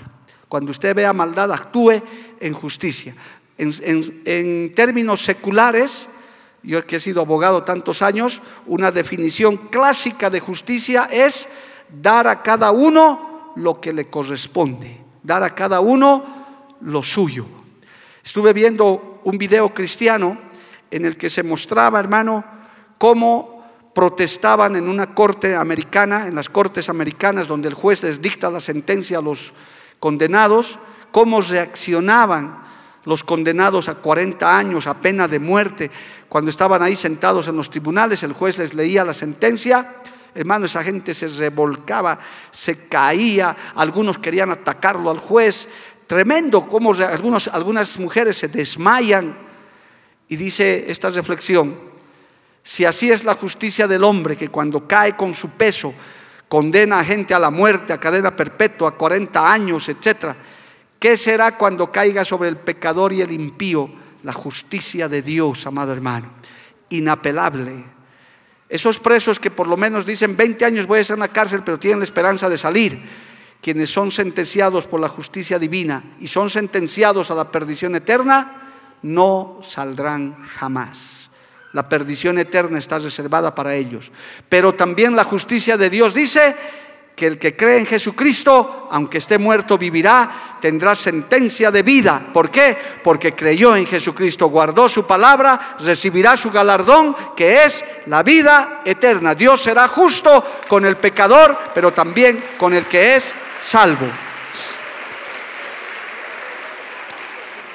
[0.48, 2.02] Cuando usted vea maldad, actúe
[2.40, 3.14] en justicia.
[3.58, 6.08] En, términos seculares,
[6.68, 11.48] yo que he sido abogado tantos años, una definición clásica de justicia es
[11.90, 16.24] dar a cada uno lo que le corresponde, dar a cada uno
[16.82, 17.46] lo suyo.
[18.22, 20.38] Estuve viendo un video cristiano
[20.92, 22.44] en el que se mostraba, hermano,
[22.98, 23.64] cómo
[23.96, 28.60] protestaban en una corte americana, en las cortes americanas donde el juez les dicta la
[28.60, 29.54] sentencia a los
[30.00, 30.78] condenados,
[31.12, 32.67] cómo reaccionaban
[33.08, 35.90] los condenados a 40 años, a pena de muerte,
[36.28, 39.96] cuando estaban ahí sentados en los tribunales, el juez les leía la sentencia,
[40.36, 42.20] hermano, esa gente se revolcaba,
[42.52, 45.70] se caía, algunos querían atacarlo al juez,
[46.06, 46.68] tremendo
[47.10, 49.36] algunos, algunas mujeres se desmayan.
[50.28, 51.76] Y dice esta reflexión,
[52.62, 55.94] si así es la justicia del hombre, que cuando cae con su peso,
[56.50, 60.36] condena a gente a la muerte, a cadena perpetua, a 40 años, etc.
[61.00, 63.90] ¿Qué será cuando caiga sobre el pecador y el impío
[64.24, 66.32] la justicia de Dios, amado hermano?
[66.90, 67.84] Inapelable.
[68.70, 71.62] Esos presos que por lo menos dicen 20 años voy a estar en la cárcel,
[71.64, 73.00] pero tienen la esperanza de salir,
[73.62, 78.70] quienes son sentenciados por la justicia divina y son sentenciados a la perdición eterna,
[79.04, 81.30] no saldrán jamás.
[81.74, 84.12] La perdición eterna está reservada para ellos.
[84.50, 86.56] Pero también la justicia de Dios dice
[87.18, 92.22] que el que cree en Jesucristo, aunque esté muerto, vivirá, tendrá sentencia de vida.
[92.32, 92.78] ¿Por qué?
[93.04, 99.34] Porque creyó en Jesucristo, guardó su palabra, recibirá su galardón, que es la vida eterna.
[99.34, 104.06] Dios será justo con el pecador, pero también con el que es salvo.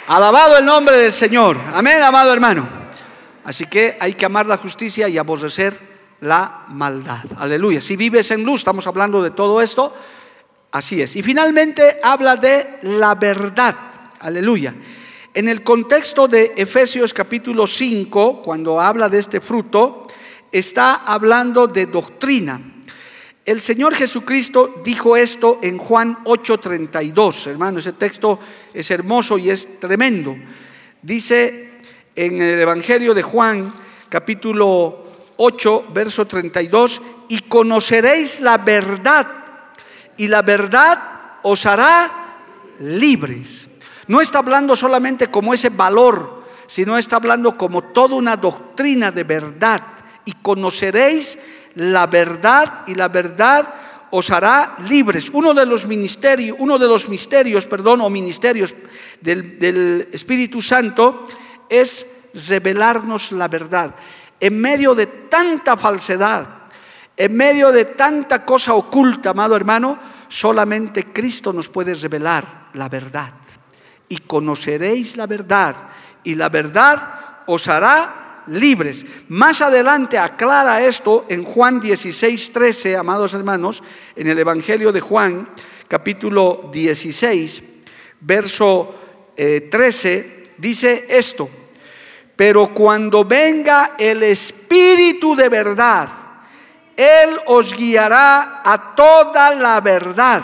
[0.07, 1.59] Alabado el nombre del Señor.
[1.74, 2.68] Amén, amado hermano.
[3.42, 5.91] Así que hay que amar la justicia y aborrecer
[6.23, 7.25] la maldad.
[7.37, 7.81] Aleluya.
[7.81, 9.93] Si vives en luz, estamos hablando de todo esto,
[10.71, 11.17] así es.
[11.17, 13.75] Y finalmente habla de la verdad.
[14.21, 14.75] Aleluya.
[15.35, 20.07] En el contexto de Efesios capítulo 5, cuando habla de este fruto,
[20.51, 22.61] está hablando de doctrina.
[23.45, 27.49] El Señor Jesucristo dijo esto en Juan 8:32.
[27.49, 28.39] Hermano, ese texto
[28.73, 30.37] es hermoso y es tremendo.
[31.01, 31.71] Dice
[32.15, 33.73] en el Evangelio de Juan,
[34.09, 35.02] capítulo
[35.37, 39.27] 8, verso 32, y conoceréis la verdad,
[40.16, 40.99] y la verdad
[41.42, 42.11] os hará
[42.81, 43.68] libres.
[44.09, 49.25] No está hablando solamente como ese valor, sino está hablando como toda una doctrina de
[49.25, 49.81] verdad,
[50.25, 51.38] y conoceréis
[51.75, 53.75] la verdad, y la verdad
[54.11, 55.31] os hará libres.
[55.33, 58.75] Uno de los ministerios, uno de los misterios, perdón, o ministerios
[59.21, 61.25] del, del Espíritu Santo
[61.68, 62.07] es
[62.49, 63.95] revelarnos la verdad.
[64.42, 66.66] En medio de tanta falsedad,
[67.16, 73.35] en medio de tanta cosa oculta, amado hermano, solamente Cristo nos puede revelar la verdad.
[74.09, 75.76] Y conoceréis la verdad,
[76.24, 79.07] y la verdad os hará libres.
[79.28, 83.81] Más adelante aclara esto en Juan 16, 13, amados hermanos,
[84.16, 85.50] en el Evangelio de Juan,
[85.87, 87.62] capítulo 16,
[88.22, 88.92] verso
[89.37, 91.48] 13, eh, dice esto.
[92.42, 96.09] Pero cuando venga el Espíritu de verdad,
[96.96, 100.42] Él os guiará a toda la verdad,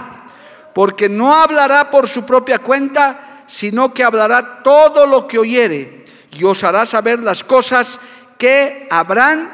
[0.72, 6.44] porque no hablará por su propia cuenta, sino que hablará todo lo que oyere y
[6.44, 7.98] os hará saber las cosas
[8.38, 9.50] que habrán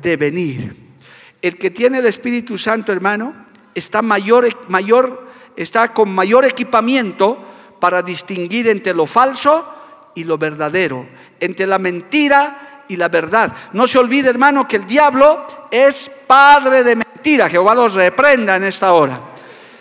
[0.00, 0.74] de venir.
[1.42, 3.34] El que tiene el Espíritu Santo, hermano,
[3.74, 7.36] está mayor, mayor, está con mayor equipamiento
[7.78, 9.81] para distinguir entre lo falso
[10.14, 11.06] y lo verdadero
[11.40, 13.52] entre la mentira y la verdad.
[13.72, 17.48] No se olvide, hermano, que el diablo es padre de mentira.
[17.48, 19.20] Jehová los reprenda en esta hora.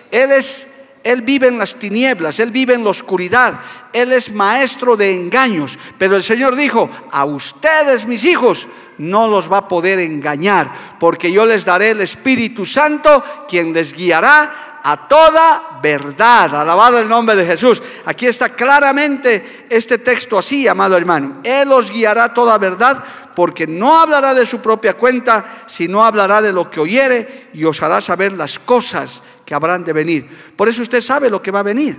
[0.10, 0.68] Él es
[1.04, 3.56] él vive en las tinieblas, Él vive en la oscuridad,
[3.92, 5.78] Él es maestro de engaños.
[5.98, 8.68] Pero el Señor dijo, a ustedes, mis hijos,
[9.00, 13.94] no los va a poder engañar, porque yo les daré el Espíritu Santo, quien les
[13.94, 16.56] guiará a toda verdad.
[16.56, 17.82] Alabado el nombre de Jesús.
[18.06, 21.40] Aquí está claramente este texto así, amado hermano.
[21.44, 23.04] Él os guiará toda verdad
[23.36, 27.82] porque no hablará de su propia cuenta, sino hablará de lo que oyere y os
[27.82, 30.54] hará saber las cosas que habrán de venir.
[30.56, 31.98] Por eso usted sabe lo que va a venir.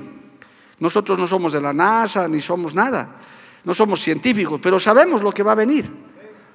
[0.79, 3.09] Nosotros no somos de la NASA ni somos nada.
[3.65, 5.89] No somos científicos, pero sabemos lo que va a venir.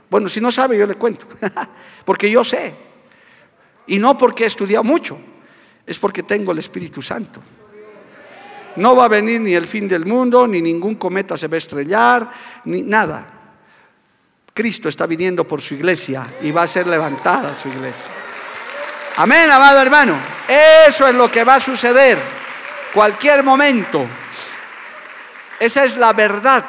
[0.09, 1.25] Bueno, si no sabe, yo le cuento.
[2.05, 2.73] porque yo sé.
[3.87, 5.17] Y no porque he estudiado mucho
[5.87, 7.41] es porque tengo el Espíritu Santo.
[8.75, 11.57] No va a venir ni el fin del mundo, ni ningún cometa se va a
[11.57, 12.31] estrellar,
[12.65, 13.25] ni nada.
[14.53, 18.11] Cristo está viniendo por su iglesia y va a ser levantada su iglesia.
[19.15, 20.15] Amén, amado hermano.
[20.87, 22.19] Eso es lo que va a suceder
[22.93, 24.05] cualquier momento.
[25.59, 26.63] Esa es la verdad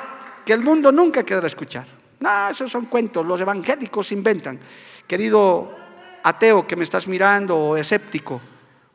[0.45, 1.87] que el mundo nunca querrá escuchar.
[2.21, 4.59] No, esos son cuentos, los evangélicos inventan.
[5.07, 5.77] Querido
[6.23, 8.41] ateo que me estás mirando o escéptico,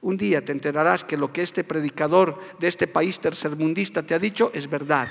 [0.03, 4.19] un día te enterarás que lo que este predicador de este país tercermundista te ha
[4.19, 5.07] dicho es verdad.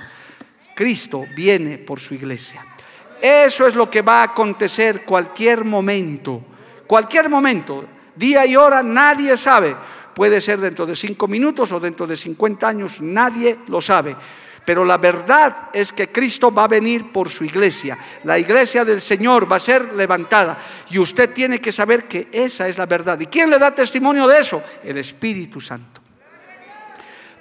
[0.74, 2.64] Cristo viene por su iglesia.
[3.20, 6.44] Eso es lo que va a acontecer cualquier momento,
[6.86, 9.74] cualquier momento, día y hora, nadie sabe.
[10.14, 14.14] Puede ser dentro de cinco minutos o dentro de cincuenta años, nadie lo sabe.
[14.64, 17.98] Pero la verdad es que Cristo va a venir por su iglesia.
[18.24, 20.58] La iglesia del Señor va a ser levantada.
[20.90, 23.18] Y usted tiene que saber que esa es la verdad.
[23.18, 24.62] ¿Y quién le da testimonio de eso?
[24.84, 26.00] El Espíritu Santo.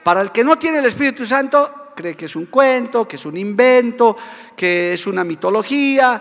[0.04, 3.26] Para el que no tiene el Espíritu Santo, cree que es un cuento, que es
[3.26, 4.18] un invento,
[4.56, 6.20] que es una mitología.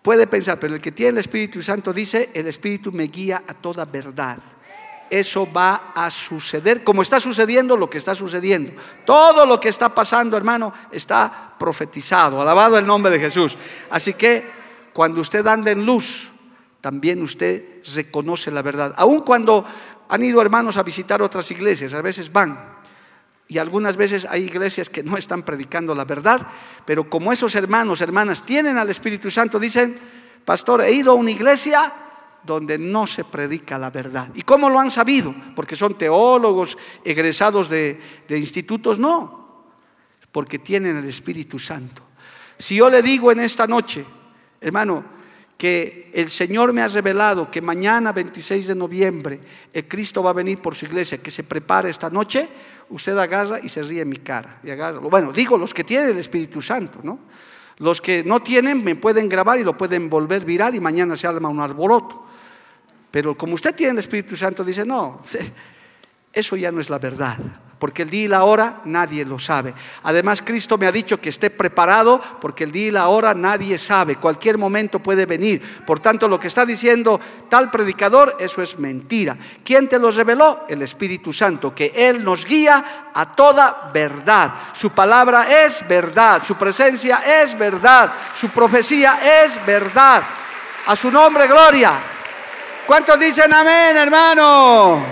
[0.00, 3.52] Puede pensar, pero el que tiene el Espíritu Santo dice, el Espíritu me guía a
[3.52, 4.38] toda verdad
[5.10, 8.72] eso va a suceder, como está sucediendo lo que está sucediendo.
[9.04, 12.40] Todo lo que está pasando, hermano, está profetizado.
[12.40, 13.56] Alabado el nombre de Jesús.
[13.90, 14.44] Así que
[14.92, 16.30] cuando usted anda en luz,
[16.80, 18.94] también usted reconoce la verdad.
[18.96, 19.64] Aun cuando
[20.08, 22.76] han ido hermanos a visitar otras iglesias, a veces van.
[23.48, 26.46] Y algunas veces hay iglesias que no están predicando la verdad,
[26.84, 29.98] pero como esos hermanos, hermanas tienen al Espíritu Santo, dicen,
[30.44, 31.92] pastor, he ido a una iglesia
[32.46, 34.28] donde no se predica la verdad.
[34.34, 35.34] ¿Y cómo lo han sabido?
[35.54, 39.64] Porque son teólogos egresados de, institutos, no,
[40.30, 42.02] porque tienen el Espíritu Santo.
[42.58, 44.04] Si yo le digo en esta noche,
[44.60, 45.04] hermano,
[45.58, 49.40] que el Señor me ha revelado que mañana 26 de noviembre
[49.72, 52.48] el Cristo va a venir por su iglesia, que se prepare esta noche,
[52.90, 54.60] usted agarra y se ríe en mi cara.
[54.62, 55.00] Y agarra.
[55.00, 57.18] Bueno, digo los que tienen el Espíritu Santo, ¿no?
[57.78, 61.26] Los que no tienen me pueden grabar y lo pueden volver viral y mañana se
[61.26, 62.24] arma un alboroto.
[63.10, 65.22] Pero como usted tiene el Espíritu Santo, dice, no,
[66.32, 67.38] eso ya no es la verdad.
[67.78, 69.74] Porque el día y la hora nadie lo sabe.
[70.02, 73.76] Además, Cristo me ha dicho que esté preparado porque el día y la hora nadie
[73.76, 74.16] sabe.
[74.16, 75.60] Cualquier momento puede venir.
[75.84, 79.36] Por tanto, lo que está diciendo tal predicador, eso es mentira.
[79.62, 80.64] ¿Quién te lo reveló?
[80.68, 84.52] El Espíritu Santo, que Él nos guía a toda verdad.
[84.72, 86.42] Su palabra es verdad.
[86.46, 88.10] Su presencia es verdad.
[88.40, 90.22] Su profecía es verdad.
[90.86, 92.15] A su nombre, gloria.
[92.86, 95.04] ¿Cuántos dicen amén, hermano?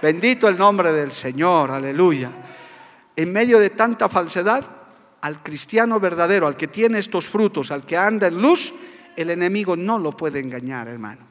[0.00, 2.30] Bendito el nombre del Señor, aleluya.
[3.16, 4.64] En medio de tanta falsedad,
[5.20, 8.72] al cristiano verdadero, al que tiene estos frutos, al que anda en luz,
[9.16, 11.22] el enemigo no lo puede engañar, hermano.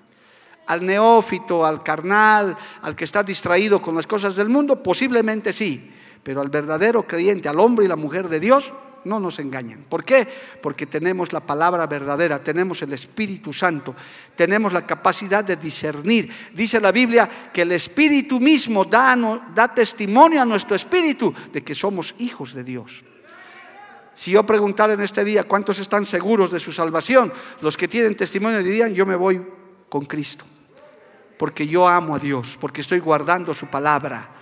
[0.68, 5.90] Al neófito, al carnal, al que está distraído con las cosas del mundo, posiblemente sí,
[6.22, 8.74] pero al verdadero creyente, al hombre y la mujer de Dios,
[9.06, 9.86] no nos engañan.
[9.88, 10.28] ¿Por qué?
[10.62, 13.96] Porque tenemos la palabra verdadera, tenemos el Espíritu Santo,
[14.36, 16.30] tenemos la capacidad de discernir.
[16.54, 19.16] Dice la Biblia que el Espíritu mismo da,
[19.54, 23.04] da testimonio a nuestro Espíritu de que somos hijos de Dios.
[24.16, 28.16] Si yo preguntara en este día cuántos están seguros de su salvación, los que tienen
[28.16, 29.46] testimonio dirían, yo me voy
[29.90, 30.46] con Cristo,
[31.38, 34.35] porque yo amo a Dios, porque estoy guardando su palabra.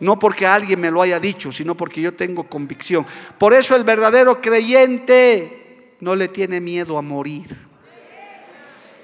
[0.00, 3.06] No porque alguien me lo haya dicho, sino porque yo tengo convicción.
[3.38, 7.56] Por eso el verdadero creyente no le tiene miedo a morir.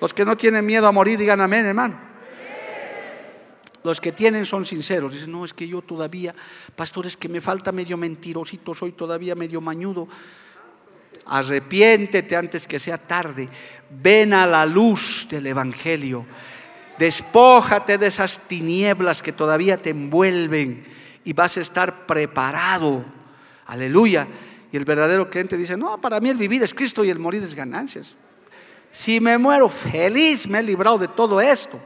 [0.00, 2.10] Los que no tienen miedo a morir, digan amén, hermano.
[3.82, 5.14] Los que tienen son sinceros.
[5.14, 6.34] Dicen, no, es que yo todavía,
[6.76, 10.08] pastor, es que me falta medio mentirosito, soy todavía medio mañudo.
[11.26, 13.48] Arrepiéntete antes que sea tarde.
[13.90, 16.26] Ven a la luz del Evangelio.
[17.00, 20.82] Despójate de esas tinieblas que todavía te envuelven
[21.24, 23.06] y vas a estar preparado.
[23.64, 24.26] Aleluya.
[24.70, 27.42] Y el verdadero creyente dice, no, para mí el vivir es Cristo y el morir
[27.42, 28.14] es ganancias.
[28.92, 31.80] Si me muero feliz, me he librado de todo esto.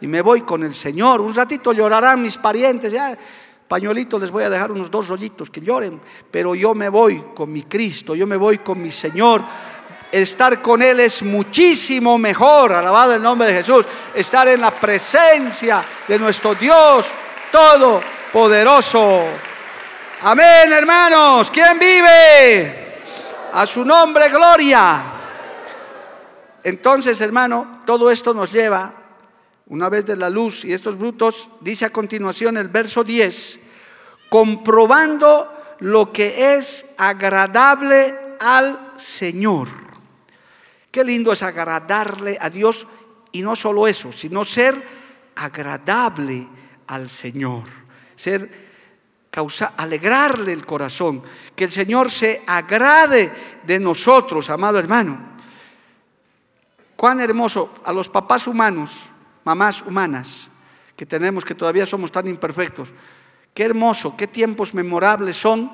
[0.00, 1.20] Y me voy con el Señor.
[1.20, 2.92] Un ratito llorarán mis parientes.
[2.92, 3.18] Ya,
[3.66, 6.00] pañuelitos les voy a dejar unos dos rollitos que lloren.
[6.30, 9.42] Pero yo me voy con mi Cristo, yo me voy con mi Señor
[10.12, 15.82] estar con Él es muchísimo mejor, alabado el nombre de Jesús, estar en la presencia
[16.06, 17.06] de nuestro Dios
[17.50, 19.24] Todopoderoso.
[20.22, 21.50] Amén, hermanos.
[21.50, 23.02] ¿Quién vive?
[23.52, 25.02] A su nombre, gloria.
[26.62, 28.92] Entonces, hermano, todo esto nos lleva,
[29.66, 33.58] una vez de la luz y estos brutos, dice a continuación el verso 10,
[34.28, 39.81] comprobando lo que es agradable al Señor.
[40.92, 42.86] Qué lindo es agradarle a Dios
[43.32, 44.74] y no solo eso, sino ser
[45.34, 46.46] agradable
[46.86, 47.64] al Señor,
[48.14, 48.70] ser
[49.30, 51.22] causa, alegrarle el corazón,
[51.56, 53.32] que el Señor se agrade
[53.64, 55.32] de nosotros, amado hermano.
[56.94, 58.90] cuán hermoso a los papás humanos,
[59.44, 60.48] mamás humanas,
[60.94, 62.90] que tenemos, que todavía somos tan imperfectos,
[63.54, 65.72] qué hermoso, qué tiempos memorables son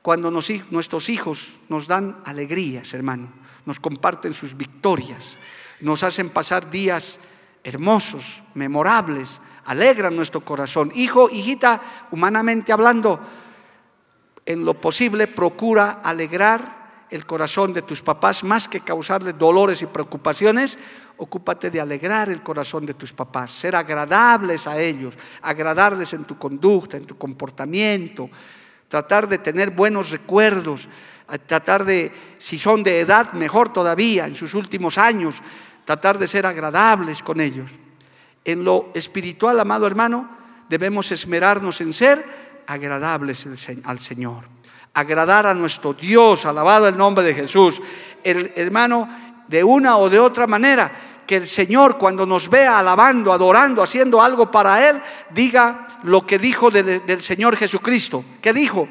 [0.00, 5.36] cuando nuestros hijos nos dan alegrías, hermano, nos comparten sus victorias,
[5.80, 7.18] nos hacen pasar días
[7.62, 10.90] hermosos, memorables, alegran nuestro corazón.
[10.94, 13.20] Hijo, hijita, humanamente hablando,
[14.46, 19.86] en lo posible procura alegrar el corazón de tus papás más que causarles dolores y
[19.86, 20.78] preocupaciones.
[21.18, 26.38] Ocúpate de alegrar el corazón de tus papás, ser agradables a ellos, agradarles en tu
[26.38, 28.30] conducta, en tu comportamiento,
[28.88, 30.88] tratar de tener buenos recuerdos,
[31.46, 35.36] tratar de, si son de edad, mejor todavía, en sus últimos años,
[35.84, 37.70] tratar de ser agradables con ellos.
[38.44, 40.28] En lo espiritual, amado hermano,
[40.68, 42.24] debemos esmerarnos en ser
[42.66, 43.46] agradables
[43.84, 44.44] al Señor,
[44.94, 47.80] agradar a nuestro Dios, alabado el nombre de Jesús.
[48.22, 49.08] Hermano,
[49.48, 50.90] de una o de otra manera,
[51.26, 56.38] que el Señor cuando nos vea alabando, adorando, haciendo algo para Él, diga lo que
[56.38, 58.24] dijo del Señor Jesucristo.
[58.40, 58.88] ¿Qué dijo?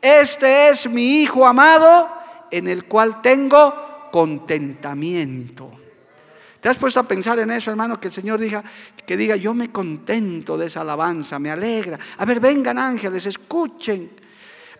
[0.00, 2.08] Este es mi Hijo amado
[2.50, 5.70] en el cual tengo contentamiento.
[6.60, 8.00] ¿Te has puesto a pensar en eso, hermano?
[8.00, 8.64] Que el Señor diga,
[9.06, 11.98] que diga, yo me contento de esa alabanza, me alegra.
[12.16, 14.10] A ver, vengan ángeles, escuchen.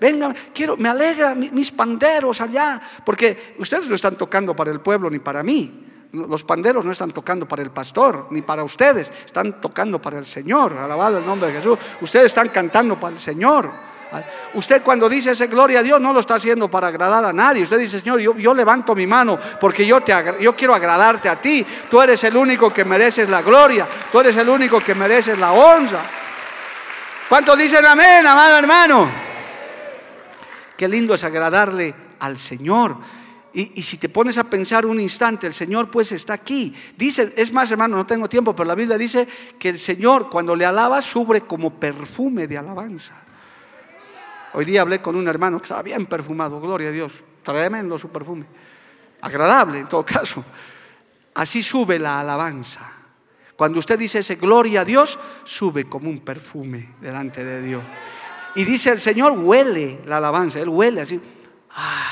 [0.00, 5.10] Vengan, quiero, me alegra mis panderos allá, porque ustedes no están tocando para el pueblo
[5.10, 5.88] ni para mí.
[6.12, 10.24] Los panderos no están tocando para el pastor ni para ustedes, están tocando para el
[10.24, 10.76] Señor.
[10.76, 11.78] Alabado el nombre de Jesús.
[12.00, 13.70] Ustedes están cantando para el Señor.
[14.54, 17.62] Usted cuando dice ese gloria a Dios no lo está haciendo para agradar a nadie.
[17.62, 21.66] Usted dice, Señor, yo, levanto mi mano porque yo, te, yo quiero agradarte a ti.
[21.90, 23.86] Tú eres el único que mereces la gloria.
[24.11, 26.00] Tú eres el único que mereces la honra.
[27.28, 29.11] ¿Cuántos dicen amén, amado hermano?
[30.74, 32.96] Qué lindo es agradarle al Señor.
[33.53, 36.74] Y, si te pones a pensar un instante, el Señor pues está aquí.
[36.96, 39.26] Dice, es más hermano, no tengo tiempo, pero la Biblia dice
[39.59, 43.14] que el Señor cuando le alaba sube como perfume de alabanza.
[44.53, 48.11] Hoy día hablé con un hermano que estaba bien perfumado, gloria a Dios, tremendo su
[48.11, 48.44] perfume,
[49.20, 50.44] agradable en todo caso.
[51.34, 52.92] Así sube la alabanza.
[53.57, 57.82] Cuando usted dice ese gloria a Dios, sube como un perfume delante de Dios.
[58.55, 61.20] Y dice el Señor, huele la alabanza, Él huele así.
[61.70, 62.07] Ah,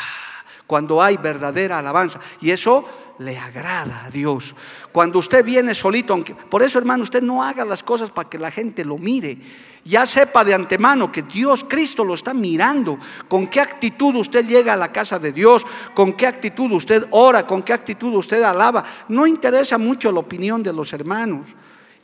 [0.66, 2.20] cuando hay verdadera alabanza.
[2.40, 2.84] Y eso
[3.18, 4.54] le agrada a Dios.
[4.92, 6.18] Cuando usted viene solito,
[6.50, 9.38] por eso hermano, usted no haga las cosas para que la gente lo mire.
[9.84, 12.98] Ya sepa de antemano que Dios, Cristo lo está mirando.
[13.28, 15.64] Con qué actitud usted llega a la casa de Dios,
[15.94, 18.84] con qué actitud usted ora, con qué actitud usted alaba.
[19.08, 21.46] No interesa mucho la opinión de los hermanos.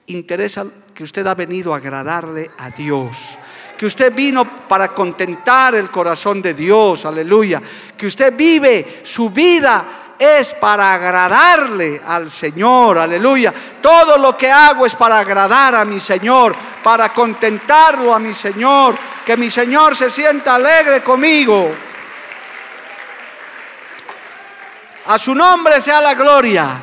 [0.06, 3.38] Interesa que usted ha venido a agradarle a Dios
[3.76, 7.60] que usted vino para contentar el corazón de Dios, aleluya,
[7.96, 13.52] que usted vive su vida es para agradarle al Señor, aleluya.
[13.80, 18.96] Todo lo que hago es para agradar a mi Señor, para contentarlo a mi Señor,
[19.26, 21.70] que mi Señor se sienta alegre conmigo.
[25.06, 26.80] A su nombre sea la gloria,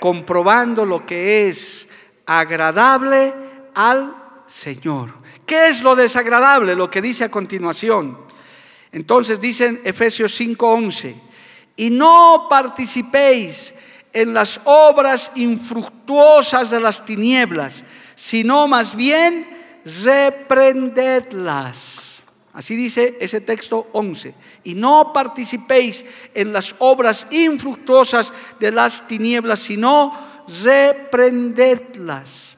[0.00, 1.86] comprobando lo que es
[2.26, 3.32] agradable
[3.76, 4.12] al
[4.48, 5.23] Señor.
[5.46, 6.74] ¿Qué es lo desagradable?
[6.74, 8.18] Lo que dice a continuación.
[8.92, 11.14] Entonces dicen Efesios 5:11,
[11.76, 13.74] y no participéis
[14.12, 17.82] en las obras infructuosas de las tinieblas,
[18.14, 19.48] sino más bien
[19.84, 22.22] reprendedlas.
[22.52, 24.32] Así dice ese texto 11.
[24.62, 30.16] Y no participéis en las obras infructuosas de las tinieblas, sino
[30.62, 32.56] reprendedlas.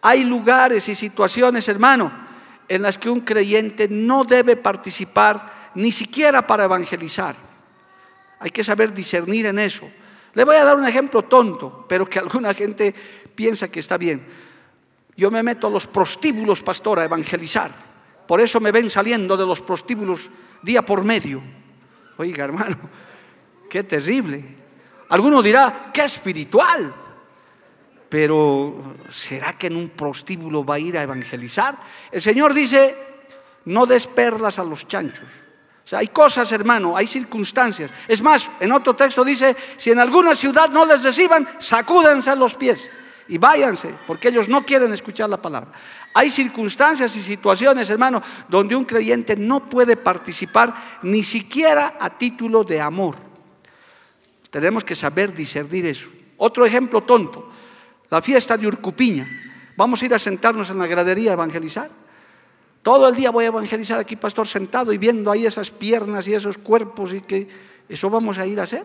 [0.00, 2.23] Hay lugares y situaciones, hermano,
[2.68, 7.34] en las que un creyente no debe participar ni siquiera para evangelizar.
[8.38, 9.88] Hay que saber discernir en eso.
[10.34, 12.94] Le voy a dar un ejemplo tonto, pero que alguna gente
[13.34, 14.26] piensa que está bien.
[15.16, 17.70] Yo me meto a los prostíbulos, pastor, a evangelizar.
[18.26, 20.28] Por eso me ven saliendo de los prostíbulos
[20.62, 21.42] día por medio.
[22.16, 22.76] Oiga, hermano,
[23.70, 24.44] qué terrible.
[25.10, 26.92] Alguno dirá, qué espiritual.
[28.08, 31.76] Pero ¿será que en un prostíbulo va a ir a evangelizar?
[32.12, 32.94] El Señor dice,
[33.64, 35.28] no des perlas a los chanchos.
[35.84, 37.90] O sea, hay cosas, hermano, hay circunstancias.
[38.08, 42.54] Es más, en otro texto dice, si en alguna ciudad no les reciban, sacúdense los
[42.54, 42.88] pies
[43.28, 45.72] y váyanse, porque ellos no quieren escuchar la palabra.
[46.14, 52.64] Hay circunstancias y situaciones, hermano, donde un creyente no puede participar ni siquiera a título
[52.64, 53.16] de amor.
[54.50, 56.08] Tenemos que saber discernir eso.
[56.36, 57.50] Otro ejemplo tonto
[58.14, 59.26] la fiesta de Urcupiña.
[59.76, 61.90] Vamos a ir a sentarnos en la gradería a evangelizar.
[62.80, 66.34] Todo el día voy a evangelizar aquí, pastor, sentado y viendo ahí esas piernas y
[66.34, 67.48] esos cuerpos y que
[67.88, 68.84] eso vamos a ir a hacer.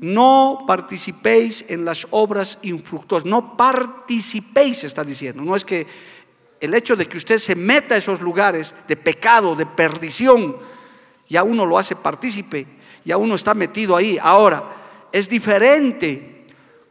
[0.00, 5.42] no participéis en las obras infructuosas, no participéis, está diciendo.
[5.42, 5.86] No es que
[6.60, 10.58] el hecho de que usted se meta a esos lugares de pecado, de perdición,
[11.26, 12.66] ya uno lo hace partícipe,
[13.02, 14.18] ya uno está metido ahí.
[14.20, 16.31] Ahora, es diferente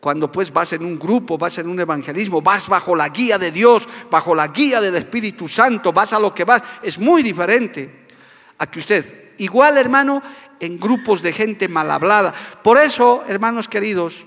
[0.02, 3.52] cuando pues vas en un grupo, vas en un evangelismo, vas bajo la guía de
[3.52, 8.08] Dios, bajo la guía del Espíritu Santo, vas a lo que vas, es muy diferente
[8.58, 10.24] a que usted, igual hermano,
[10.60, 12.34] en grupos de gente mal hablada.
[12.64, 14.26] Por eso, hermanos queridos,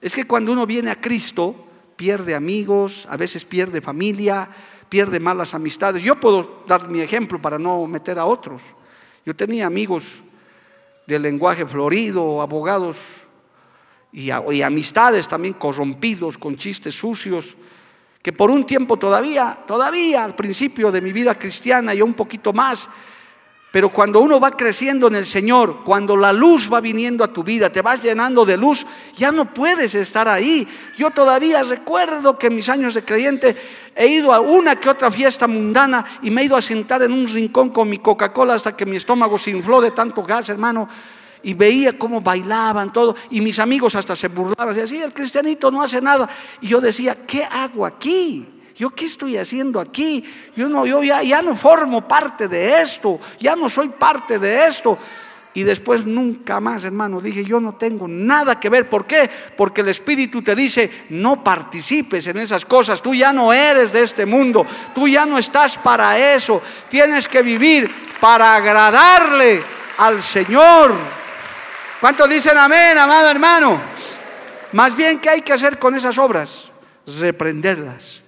[0.00, 1.54] es que cuando uno viene a Cristo,
[1.94, 4.48] pierde amigos, a veces pierde familia,
[4.88, 6.02] pierde malas amistades.
[6.02, 8.62] Yo puedo dar mi ejemplo para no meter a otros.
[9.26, 10.22] Yo tenía amigos
[11.06, 12.96] de lenguaje florido, abogados
[14.12, 17.56] y, amistades también corrompidos con chistes sucios,
[18.22, 22.52] que por un tiempo todavía, todavía al principio de mi vida cristiana y un poquito
[22.52, 22.88] más,
[23.72, 27.42] pero cuando uno va creciendo en el Señor, cuando la luz va viniendo a tu
[27.42, 28.86] vida, te vas llenando de luz,
[29.16, 30.68] ya no puedes estar ahí.
[30.98, 33.56] Yo todavía recuerdo que en mis años de creyente
[33.96, 37.12] he ido a una que otra fiesta mundana y me he ido a sentar en
[37.12, 40.86] un rincón con mi Coca-Cola hasta que mi estómago se infló de tanto gas, hermano.
[41.42, 43.16] Y veía cómo bailaban todo.
[43.30, 44.74] Y mis amigos hasta se burlaban.
[44.74, 46.28] Decían, sí, el cristianito no hace nada.
[46.60, 48.46] Y yo decía, ¿qué hago aquí?
[48.76, 50.24] ¿Yo qué estoy haciendo aquí?
[50.56, 54.66] Yo, no, yo ya, ya no formo parte de esto, ya no soy parte de
[54.66, 54.98] esto.
[55.54, 58.88] Y después nunca más, hermano, dije, yo no tengo nada que ver.
[58.88, 59.30] ¿Por qué?
[59.54, 63.02] Porque el Espíritu te dice, no participes en esas cosas.
[63.02, 64.66] Tú ya no eres de este mundo.
[64.94, 66.62] Tú ya no estás para eso.
[66.88, 69.62] Tienes que vivir para agradarle
[69.98, 71.21] al Señor.
[72.02, 73.80] ¿Cuántos dicen amén, amado hermano?
[74.72, 76.68] Más bien, ¿qué hay que hacer con esas obras?
[77.06, 78.24] Reprenderlas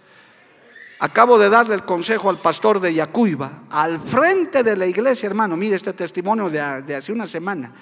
[1.01, 5.57] Acabo de darle el consejo al pastor de Yacuiba, al frente de la iglesia, hermano,
[5.57, 7.73] mire este testimonio de, hace una semana.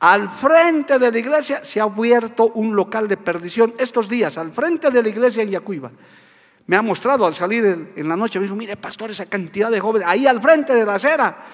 [0.00, 4.50] Al frente de la iglesia se ha abierto un local de perdición estos días, al
[4.50, 5.92] frente de la iglesia en Yacuiba.
[6.66, 9.78] Me ha mostrado al salir en la noche, me dijo, mire pastor, esa cantidad de
[9.78, 11.44] jóvenes, ahí al frente de la acera.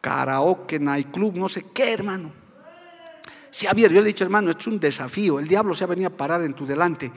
[0.00, 2.41] Karaoke, nightclub, no sé qué, hermano.
[3.52, 5.84] Se ha abierto, yo le he dicho, hermano, esto es un desafío, el diablo se
[5.84, 7.12] ha venido a parar en tu delante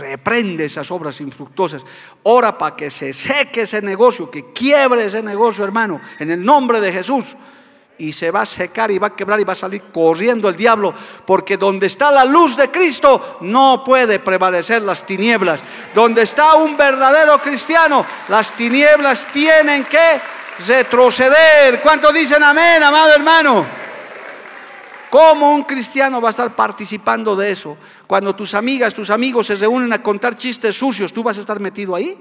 [0.00, 1.82] reprende esas obras infructuosas.
[2.24, 6.80] Ora para que se seque ese negocio, que quiebre ese negocio, hermano, en el nombre
[6.80, 7.24] de Jesús.
[8.00, 10.56] Y se va a secar y va a quebrar y va a salir corriendo el
[10.56, 10.94] diablo,
[11.26, 15.60] porque donde está la luz de Cristo no puede prevalecer las tinieblas.
[15.94, 20.20] Donde está un verdadero cristiano, las tinieblas tienen que
[20.64, 21.80] retroceder.
[21.80, 23.77] ¿Cuántos dicen amén, amado hermano?
[25.10, 27.76] ¿Cómo un cristiano va a estar participando de eso?
[28.06, 31.60] Cuando tus amigas, tus amigos se reúnen a contar chistes sucios, ¿tú vas a estar
[31.60, 32.16] metido ahí?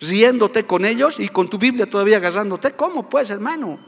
[0.00, 2.72] Riéndote con ellos y con tu Biblia todavía agarrándote.
[2.72, 3.78] ¿Cómo pues, hermano?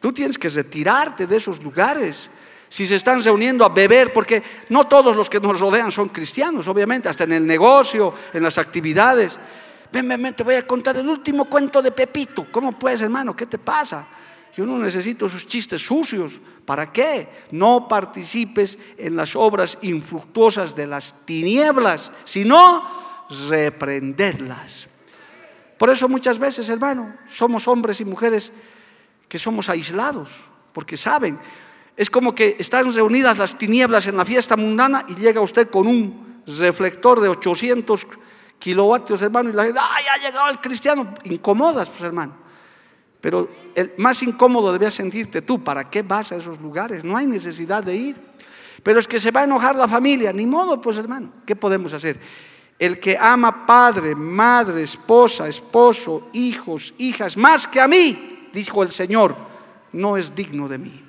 [0.00, 2.28] Tú tienes que retirarte de esos lugares.
[2.68, 6.68] Si se están reuniendo a beber, porque no todos los que nos rodean son cristianos,
[6.68, 9.36] obviamente, hasta en el negocio, en las actividades.
[9.92, 12.46] Ven, ven, ven, te voy a contar el último cuento de Pepito.
[12.50, 13.34] ¿Cómo pues, hermano?
[13.34, 14.06] ¿Qué te pasa?
[14.56, 16.32] Yo no necesito sus chistes sucios.
[16.70, 17.28] ¿Para qué?
[17.50, 22.84] No participes en las obras infructuosas de las tinieblas, sino
[23.48, 24.86] reprenderlas.
[25.76, 28.52] Por eso muchas veces, hermano, somos hombres y mujeres
[29.28, 30.30] que somos aislados,
[30.72, 31.40] porque saben,
[31.96, 35.88] es como que están reunidas las tinieblas en la fiesta mundana y llega usted con
[35.88, 38.06] un reflector de 800
[38.60, 41.14] kilovatios, hermano, y la gente, ¡ay, ha llegado el cristiano!
[41.24, 42.36] Incomodas, pues, hermano.
[43.20, 45.62] Pero el más incómodo debías sentirte tú.
[45.62, 47.04] ¿Para qué vas a esos lugares?
[47.04, 48.16] No hay necesidad de ir.
[48.82, 50.32] Pero es que se va a enojar la familia.
[50.32, 51.32] Ni modo, pues hermano.
[51.44, 52.18] ¿Qué podemos hacer?
[52.78, 58.88] El que ama padre, madre, esposa, esposo, hijos, hijas, más que a mí, dijo el
[58.88, 59.36] Señor,
[59.92, 61.04] no es digno de mí.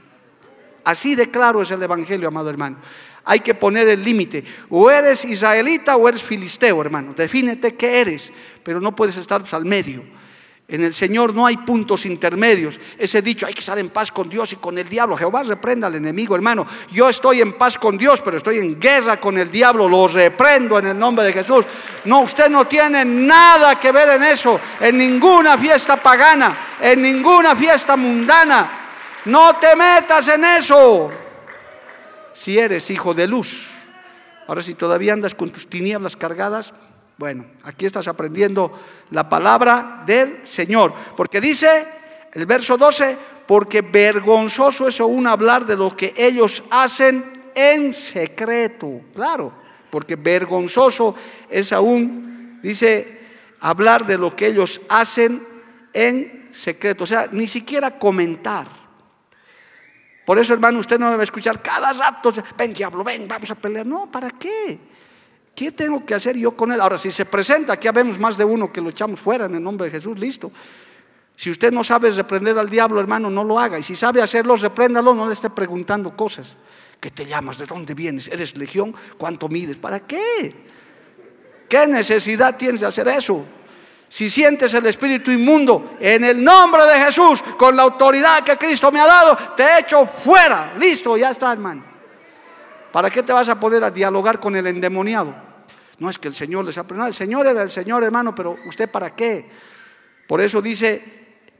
[0.83, 2.77] Así de claro es el Evangelio, amado hermano.
[3.23, 4.43] Hay que poner el límite.
[4.69, 7.13] O eres israelita o eres filisteo, hermano.
[7.15, 8.31] Defínete qué eres,
[8.63, 10.03] pero no puedes estar al medio.
[10.71, 12.79] En el Señor no hay puntos intermedios.
[12.97, 15.17] Ese dicho, hay que estar en paz con Dios y con el diablo.
[15.17, 16.65] Jehová reprenda al enemigo, hermano.
[16.89, 19.89] Yo estoy en paz con Dios, pero estoy en guerra con el diablo.
[19.89, 21.65] Lo reprendo en el nombre de Jesús.
[22.05, 24.61] No, usted no tiene nada que ver en eso.
[24.79, 28.71] En ninguna fiesta pagana, en ninguna fiesta mundana.
[29.25, 31.11] No te metas en eso.
[32.31, 33.67] Si eres hijo de luz.
[34.47, 36.71] Ahora, si todavía andas con tus tinieblas cargadas,
[37.17, 38.71] bueno, aquí estás aprendiendo
[39.11, 40.93] la palabra del Señor.
[41.15, 41.85] Porque dice
[42.33, 49.01] el verso 12, porque vergonzoso es aún hablar de lo que ellos hacen en secreto.
[49.13, 49.53] Claro,
[49.89, 51.15] porque vergonzoso
[51.49, 53.19] es aún, dice,
[53.59, 55.45] hablar de lo que ellos hacen
[55.93, 57.03] en secreto.
[57.03, 58.67] O sea, ni siquiera comentar.
[60.25, 63.85] Por eso, hermano, usted no debe escuchar cada rato, ven diablo, ven, vamos a pelear.
[63.85, 64.90] No, ¿para qué?
[65.55, 66.81] ¿Qué tengo que hacer yo con él?
[66.81, 69.63] Ahora, si se presenta, aquí vemos más de uno que lo echamos fuera en el
[69.63, 70.51] nombre de Jesús, listo.
[71.35, 73.79] Si usted no sabe reprender al diablo, hermano, no lo haga.
[73.79, 76.47] Y si sabe hacerlo, repréndalo, no le esté preguntando cosas.
[76.99, 77.57] ¿Qué te llamas?
[77.57, 78.27] ¿De dónde vienes?
[78.27, 78.93] ¿Eres legión?
[79.17, 79.77] ¿Cuánto mides?
[79.77, 80.53] ¿Para qué?
[81.67, 83.43] ¿Qué necesidad tienes de hacer eso?
[84.07, 88.91] Si sientes el espíritu inmundo, en el nombre de Jesús, con la autoridad que Cristo
[88.91, 90.73] me ha dado, te echo fuera.
[90.77, 91.90] Listo, ya está, hermano.
[92.91, 95.33] ¿Para qué te vas a poder a dialogar con el endemoniado?
[95.99, 97.07] No es que el Señor les aprendió.
[97.07, 99.49] El Señor era el Señor, hermano, pero ¿usted para qué?
[100.27, 101.01] Por eso dice,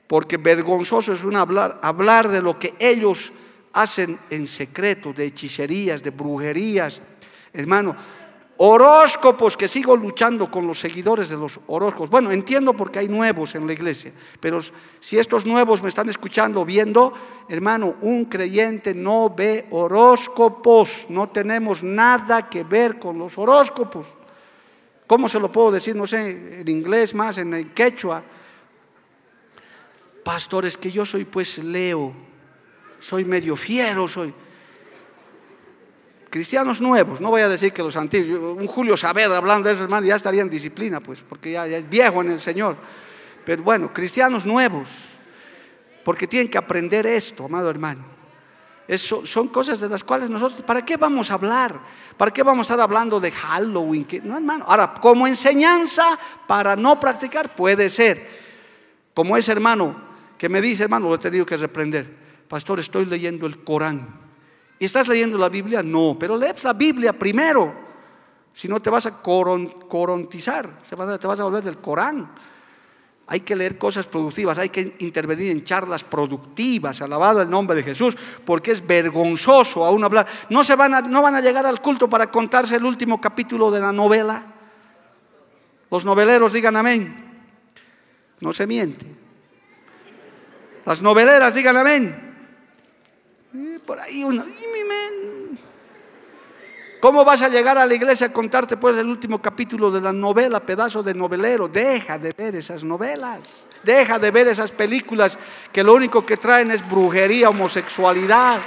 [0.07, 3.31] porque vergonzoso es un hablar, hablar de lo que ellos
[3.73, 7.01] hacen en secreto, de hechicerías, de brujerías.
[7.53, 7.95] Hermano,
[8.63, 12.11] Horóscopos, que sigo luchando con los seguidores de los horóscopos.
[12.11, 14.59] Bueno, entiendo porque hay nuevos en la iglesia, pero
[14.99, 17.11] si estos nuevos me están escuchando, viendo,
[17.49, 24.05] hermano, un creyente no ve horóscopos, no tenemos nada que ver con los horóscopos.
[25.07, 25.95] ¿Cómo se lo puedo decir?
[25.95, 28.21] No sé, en inglés más, en el quechua.
[30.23, 32.13] Pastores, que yo soy pues Leo,
[32.99, 34.31] soy medio fiero, soy
[36.31, 39.83] cristianos nuevos, no voy a decir que los antiguos, un Julio Saavedra hablando de eso,
[39.83, 42.77] hermano, ya estaría en disciplina, pues, porque ya, es viejo en el Señor.
[43.45, 44.87] Pero bueno, cristianos nuevos,
[46.05, 48.05] porque tienen que aprender esto, amado hermano.
[48.87, 51.77] Eso, son cosas de las cuales nosotros, ¿para qué vamos a hablar?
[52.15, 54.07] ¿Para qué vamos a estar hablando de Halloween?
[54.23, 54.65] no, hermano.
[54.67, 56.17] Ahora, como enseñanza
[56.47, 58.41] para no practicar, puede ser.
[59.13, 59.95] Como ese hermano
[60.37, 62.09] que me dice, hermano, lo he tenido que reprender.
[62.47, 64.20] Pastor, estoy leyendo el Corán.
[64.81, 65.83] ¿Y estás leyendo la Biblia?
[65.83, 67.71] No, pero lees la Biblia primero.
[68.51, 72.31] Si no te vas a corontizar, te vas a volver del Corán.
[73.27, 77.83] Hay que leer cosas productivas, hay que intervenir en charlas productivas, alabado el nombre de
[77.83, 80.25] Jesús, porque es vergonzoso aún hablar.
[80.49, 83.69] No, se van a, no van a llegar al culto para contarse el último capítulo
[83.69, 84.43] de la novela.
[85.91, 87.43] Los noveleros digan amén.
[88.39, 89.05] No se miente.
[90.87, 92.30] Las noveleras digan amén
[93.85, 94.43] por ahí uno,
[97.01, 100.13] ¿Cómo vas a llegar a la iglesia a contarte pues el último capítulo de la
[100.13, 101.67] novela, pedazo de novelero?
[101.67, 103.39] Deja de ver esas novelas.
[103.81, 105.35] Deja de ver esas películas
[105.73, 108.59] que lo único que traen es brujería, homosexualidad.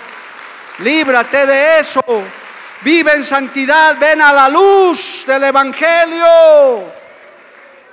[0.80, 2.02] Líbrate de eso.
[2.82, 6.26] Vive en santidad, ven a la luz del Evangelio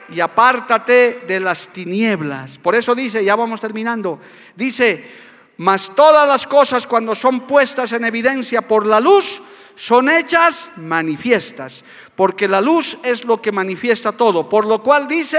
[0.10, 2.58] y apártate de las tinieblas.
[2.58, 4.20] Por eso dice, ya vamos terminando,
[4.56, 5.31] dice,
[5.62, 9.44] mas todas las cosas cuando son puestas en evidencia por la luz,
[9.76, 11.84] son hechas manifiestas,
[12.16, 14.50] porque la luz es lo que manifiesta todo.
[14.50, 15.38] Por lo cual dice,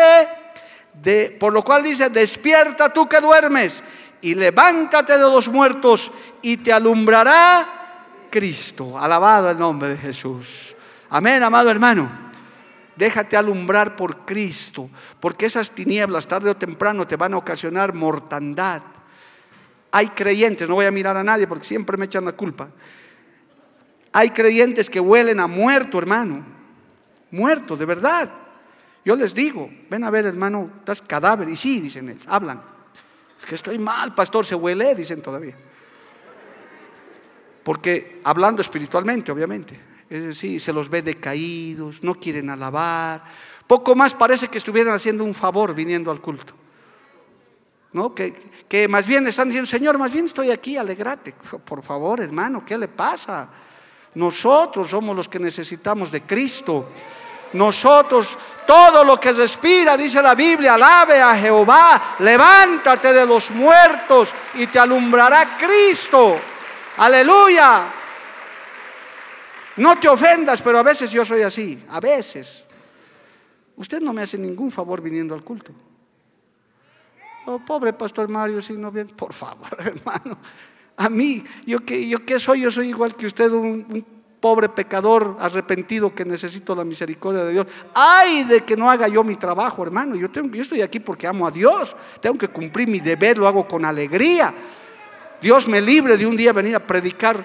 [1.40, 3.82] por lo cual dice, despierta tú que duermes
[4.20, 8.96] y levántate de los muertos y te alumbrará Cristo.
[8.96, 10.76] Alabado el nombre de Jesús.
[11.10, 12.08] Amén, amado hermano.
[12.94, 18.82] Déjate alumbrar por Cristo, porque esas tinieblas tarde o temprano te van a ocasionar mortandad.
[19.92, 22.70] Hay creyentes, no voy a mirar a nadie porque siempre me echan la culpa.
[24.12, 26.44] Hay creyentes que huelen a muerto, hermano.
[27.30, 28.30] Muerto, de verdad.
[29.04, 31.48] Yo les digo, ven a ver, hermano, estás cadáver.
[31.48, 32.62] Y sí, dicen ellos, hablan.
[33.38, 35.56] Es que estoy mal, pastor, se huele, dicen todavía.
[37.62, 39.78] Porque hablando espiritualmente, obviamente.
[40.08, 43.24] Es decir, se los ve decaídos, no quieren alabar.
[43.66, 46.54] Poco más parece que estuvieran haciendo un favor viniendo al culto.
[47.92, 48.14] ¿No?
[48.14, 48.34] Que,
[48.68, 51.34] que más bien están diciendo, Señor, más bien estoy aquí, alegrate.
[51.64, 53.48] Por favor, hermano, ¿qué le pasa?
[54.14, 56.88] Nosotros somos los que necesitamos de Cristo.
[57.54, 58.36] Nosotros,
[58.66, 64.66] todo lo que respira, dice la Biblia, alabe a Jehová, levántate de los muertos y
[64.66, 66.38] te alumbrará Cristo.
[66.96, 67.84] Aleluya.
[69.76, 72.64] No te ofendas, pero a veces yo soy así, a veces.
[73.76, 75.72] Usted no me hace ningún favor viniendo al culto.
[77.46, 80.38] Oh, pobre Pastor Mario, si no bien, por favor, hermano.
[80.96, 82.60] A mí, ¿yo qué, yo soy?
[82.60, 84.04] Yo soy igual que usted, un,
[84.42, 87.66] pobre pecador arrepentido que necesito la misericordia de Dios.
[87.94, 90.16] Ay de que no haga yo mi trabajo, hermano.
[90.16, 91.94] Yo, yo estoy aquí porque amo a Dios.
[92.20, 94.52] Tengo que cumplir mi deber, lo hago con alegría.
[95.40, 97.36] Dios me libre de un día venir a predicar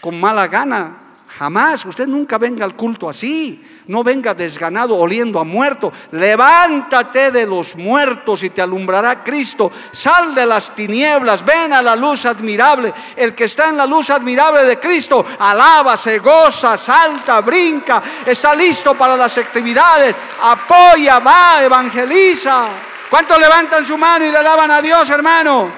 [0.00, 1.05] con mala gana.
[1.38, 1.84] Jamás.
[1.84, 3.62] Usted nunca venga al culto así.
[3.88, 5.92] No venga desganado oliendo a muerto.
[6.12, 9.70] Levántate de los muertos y te alumbrará Cristo.
[9.92, 12.92] Sal de las tinieblas, ven a la luz admirable.
[13.14, 18.54] El que está en la luz admirable de Cristo, alaba, se goza, salta, brinca, está
[18.54, 22.68] listo para las actividades, apoya, va, evangeliza.
[23.10, 25.70] ¿Cuántos levantan su mano y le alaban a Dios, hermano?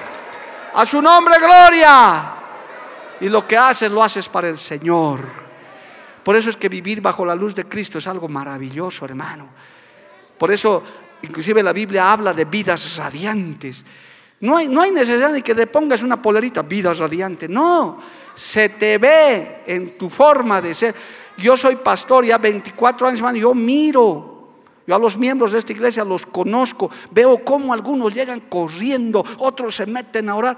[0.73, 2.33] A su nombre, gloria.
[3.21, 5.48] Y lo que haces lo haces para el Señor.
[6.29, 9.49] Por eso es que vivir bajo la luz de Cristo es algo maravilloso, hermano.
[10.37, 10.83] Por eso,
[11.23, 13.83] inclusive la Biblia habla de vidas radiantes.
[14.41, 17.49] No hay, no hay necesidad de que te pongas una polerita, vidas radiantes.
[17.49, 17.99] No,
[18.35, 20.93] se te ve en tu forma de ser.
[21.35, 24.49] Yo soy pastor ya 24 años, hermano, yo miro.
[24.85, 29.77] Yo a los miembros de esta iglesia los conozco, veo cómo algunos llegan corriendo, otros
[29.77, 30.57] se meten a orar,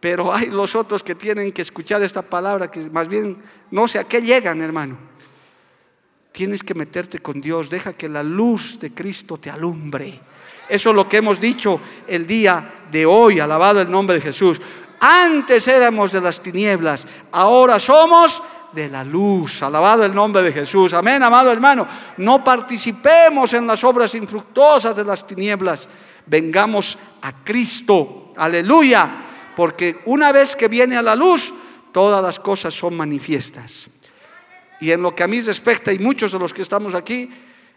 [0.00, 3.36] pero hay los otros que tienen que escuchar esta palabra, que más bien
[3.70, 4.96] no sé a qué llegan, hermano.
[6.32, 10.20] Tienes que meterte con Dios, deja que la luz de Cristo te alumbre.
[10.68, 14.60] Eso es lo que hemos dicho el día de hoy, alabado el nombre de Jesús.
[15.00, 18.42] Antes éramos de las tinieblas, ahora somos
[18.72, 19.62] de la luz.
[19.62, 20.92] Alabado el nombre de Jesús.
[20.92, 21.86] Amén, amado hermano.
[22.18, 25.88] No participemos en las obras infructuosas de las tinieblas.
[26.26, 28.32] Vengamos a Cristo.
[28.36, 29.27] Aleluya.
[29.58, 31.52] Porque una vez que viene a la luz,
[31.90, 33.88] todas las cosas son manifiestas.
[34.80, 37.28] Y en lo que a mí respecta, y muchos de los que estamos aquí,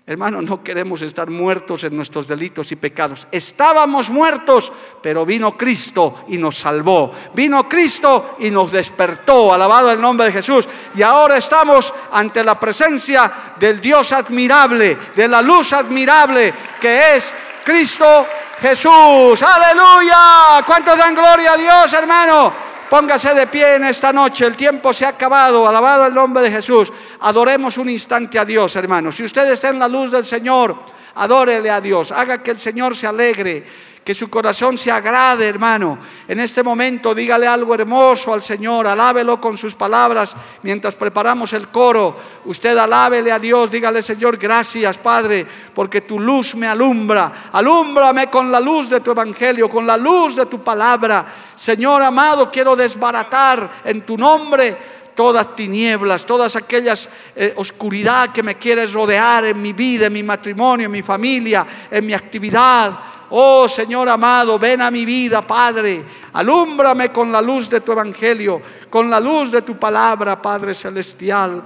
[0.06, 3.28] Hermano, no queremos estar muertos en nuestros delitos y pecados.
[3.32, 4.72] Estábamos muertos,
[5.02, 7.14] pero vino Cristo y nos salvó.
[7.34, 9.52] Vino Cristo y nos despertó.
[9.52, 10.68] Alabado el nombre de Jesús.
[10.96, 17.34] Y ahora estamos ante la presencia del Dios admirable, de la luz admirable que es
[17.64, 18.26] Cristo
[18.62, 19.42] Jesús.
[19.42, 20.64] Aleluya.
[20.66, 22.54] ¿Cuántos dan gloria a Dios, hermano?
[22.92, 26.52] Póngase de pie en esta noche, el tiempo se ha acabado, alabado el nombre de
[26.52, 26.92] Jesús.
[27.22, 29.14] Adoremos un instante a Dios, hermano.
[29.14, 30.76] Si usted está en la luz del Señor,
[31.16, 33.66] adórele a Dios, haga que el Señor se alegre,
[34.04, 36.00] que su corazón se agrade, hermano.
[36.28, 41.68] En este momento dígale algo hermoso al Señor, alábelo con sus palabras mientras preparamos el
[41.68, 42.18] coro.
[42.46, 45.46] Usted alábele a Dios, dígale, Señor, gracias, Padre,
[45.76, 47.50] porque tu luz me alumbra.
[47.52, 51.26] Alúmbrame con la luz de tu evangelio, con la luz de tu palabra.
[51.56, 54.76] Señor amado, quiero desbaratar en tu nombre
[55.14, 60.24] todas tinieblas, todas aquellas eh, oscuridad que me quieres rodear en mi vida, en mi
[60.24, 63.11] matrimonio, en mi familia, en mi actividad.
[63.32, 66.04] Oh Señor amado, ven a mi vida, Padre.
[66.34, 71.62] Alúmbrame con la luz de tu evangelio, con la luz de tu palabra, Padre celestial.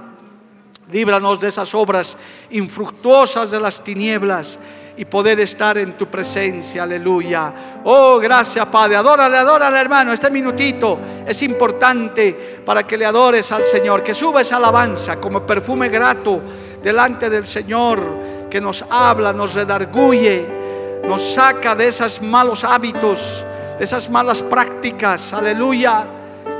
[0.90, 2.16] Líbranos de esas obras
[2.50, 4.58] infructuosas de las tinieblas
[4.96, 6.84] y poder estar en tu presencia.
[6.84, 7.80] Aleluya.
[7.84, 8.96] Oh, gracias, Padre.
[8.96, 10.12] Adórale, adórale, hermano.
[10.12, 14.02] Este minutito es importante para que le adores al Señor.
[14.02, 16.40] Que suba esa alabanza como perfume grato
[16.82, 20.65] delante del Señor, que nos habla, nos redarguye,
[21.04, 23.44] nos saca de esos malos hábitos,
[23.78, 25.32] de esas malas prácticas.
[25.32, 26.04] Aleluya.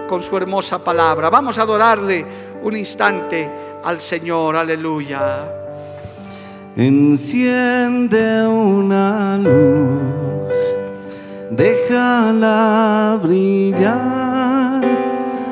[0.09, 1.31] Con su hermosa palabra.
[1.31, 2.25] Vamos a adorarle
[2.63, 3.51] un instante
[3.83, 4.57] al Señor.
[4.57, 5.57] Aleluya.
[6.77, 10.55] Enciende una luz,
[11.51, 14.85] déjala brillar,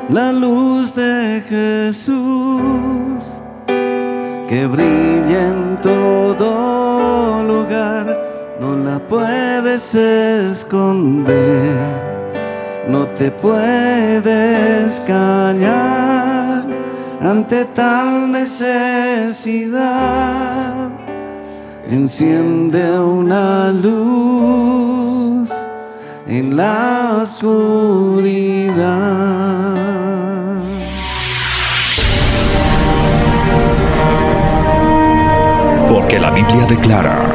[0.07, 3.41] la luz de Jesús,
[4.47, 8.14] que brilla en todo lugar,
[8.59, 11.33] no la puedes esconder,
[12.87, 16.65] no te puedes callar
[17.21, 19.75] ante tal necesidad
[21.89, 25.49] enciende una luz
[26.27, 28.65] en la oscuridad.
[35.89, 37.34] Porque la Biblia declara,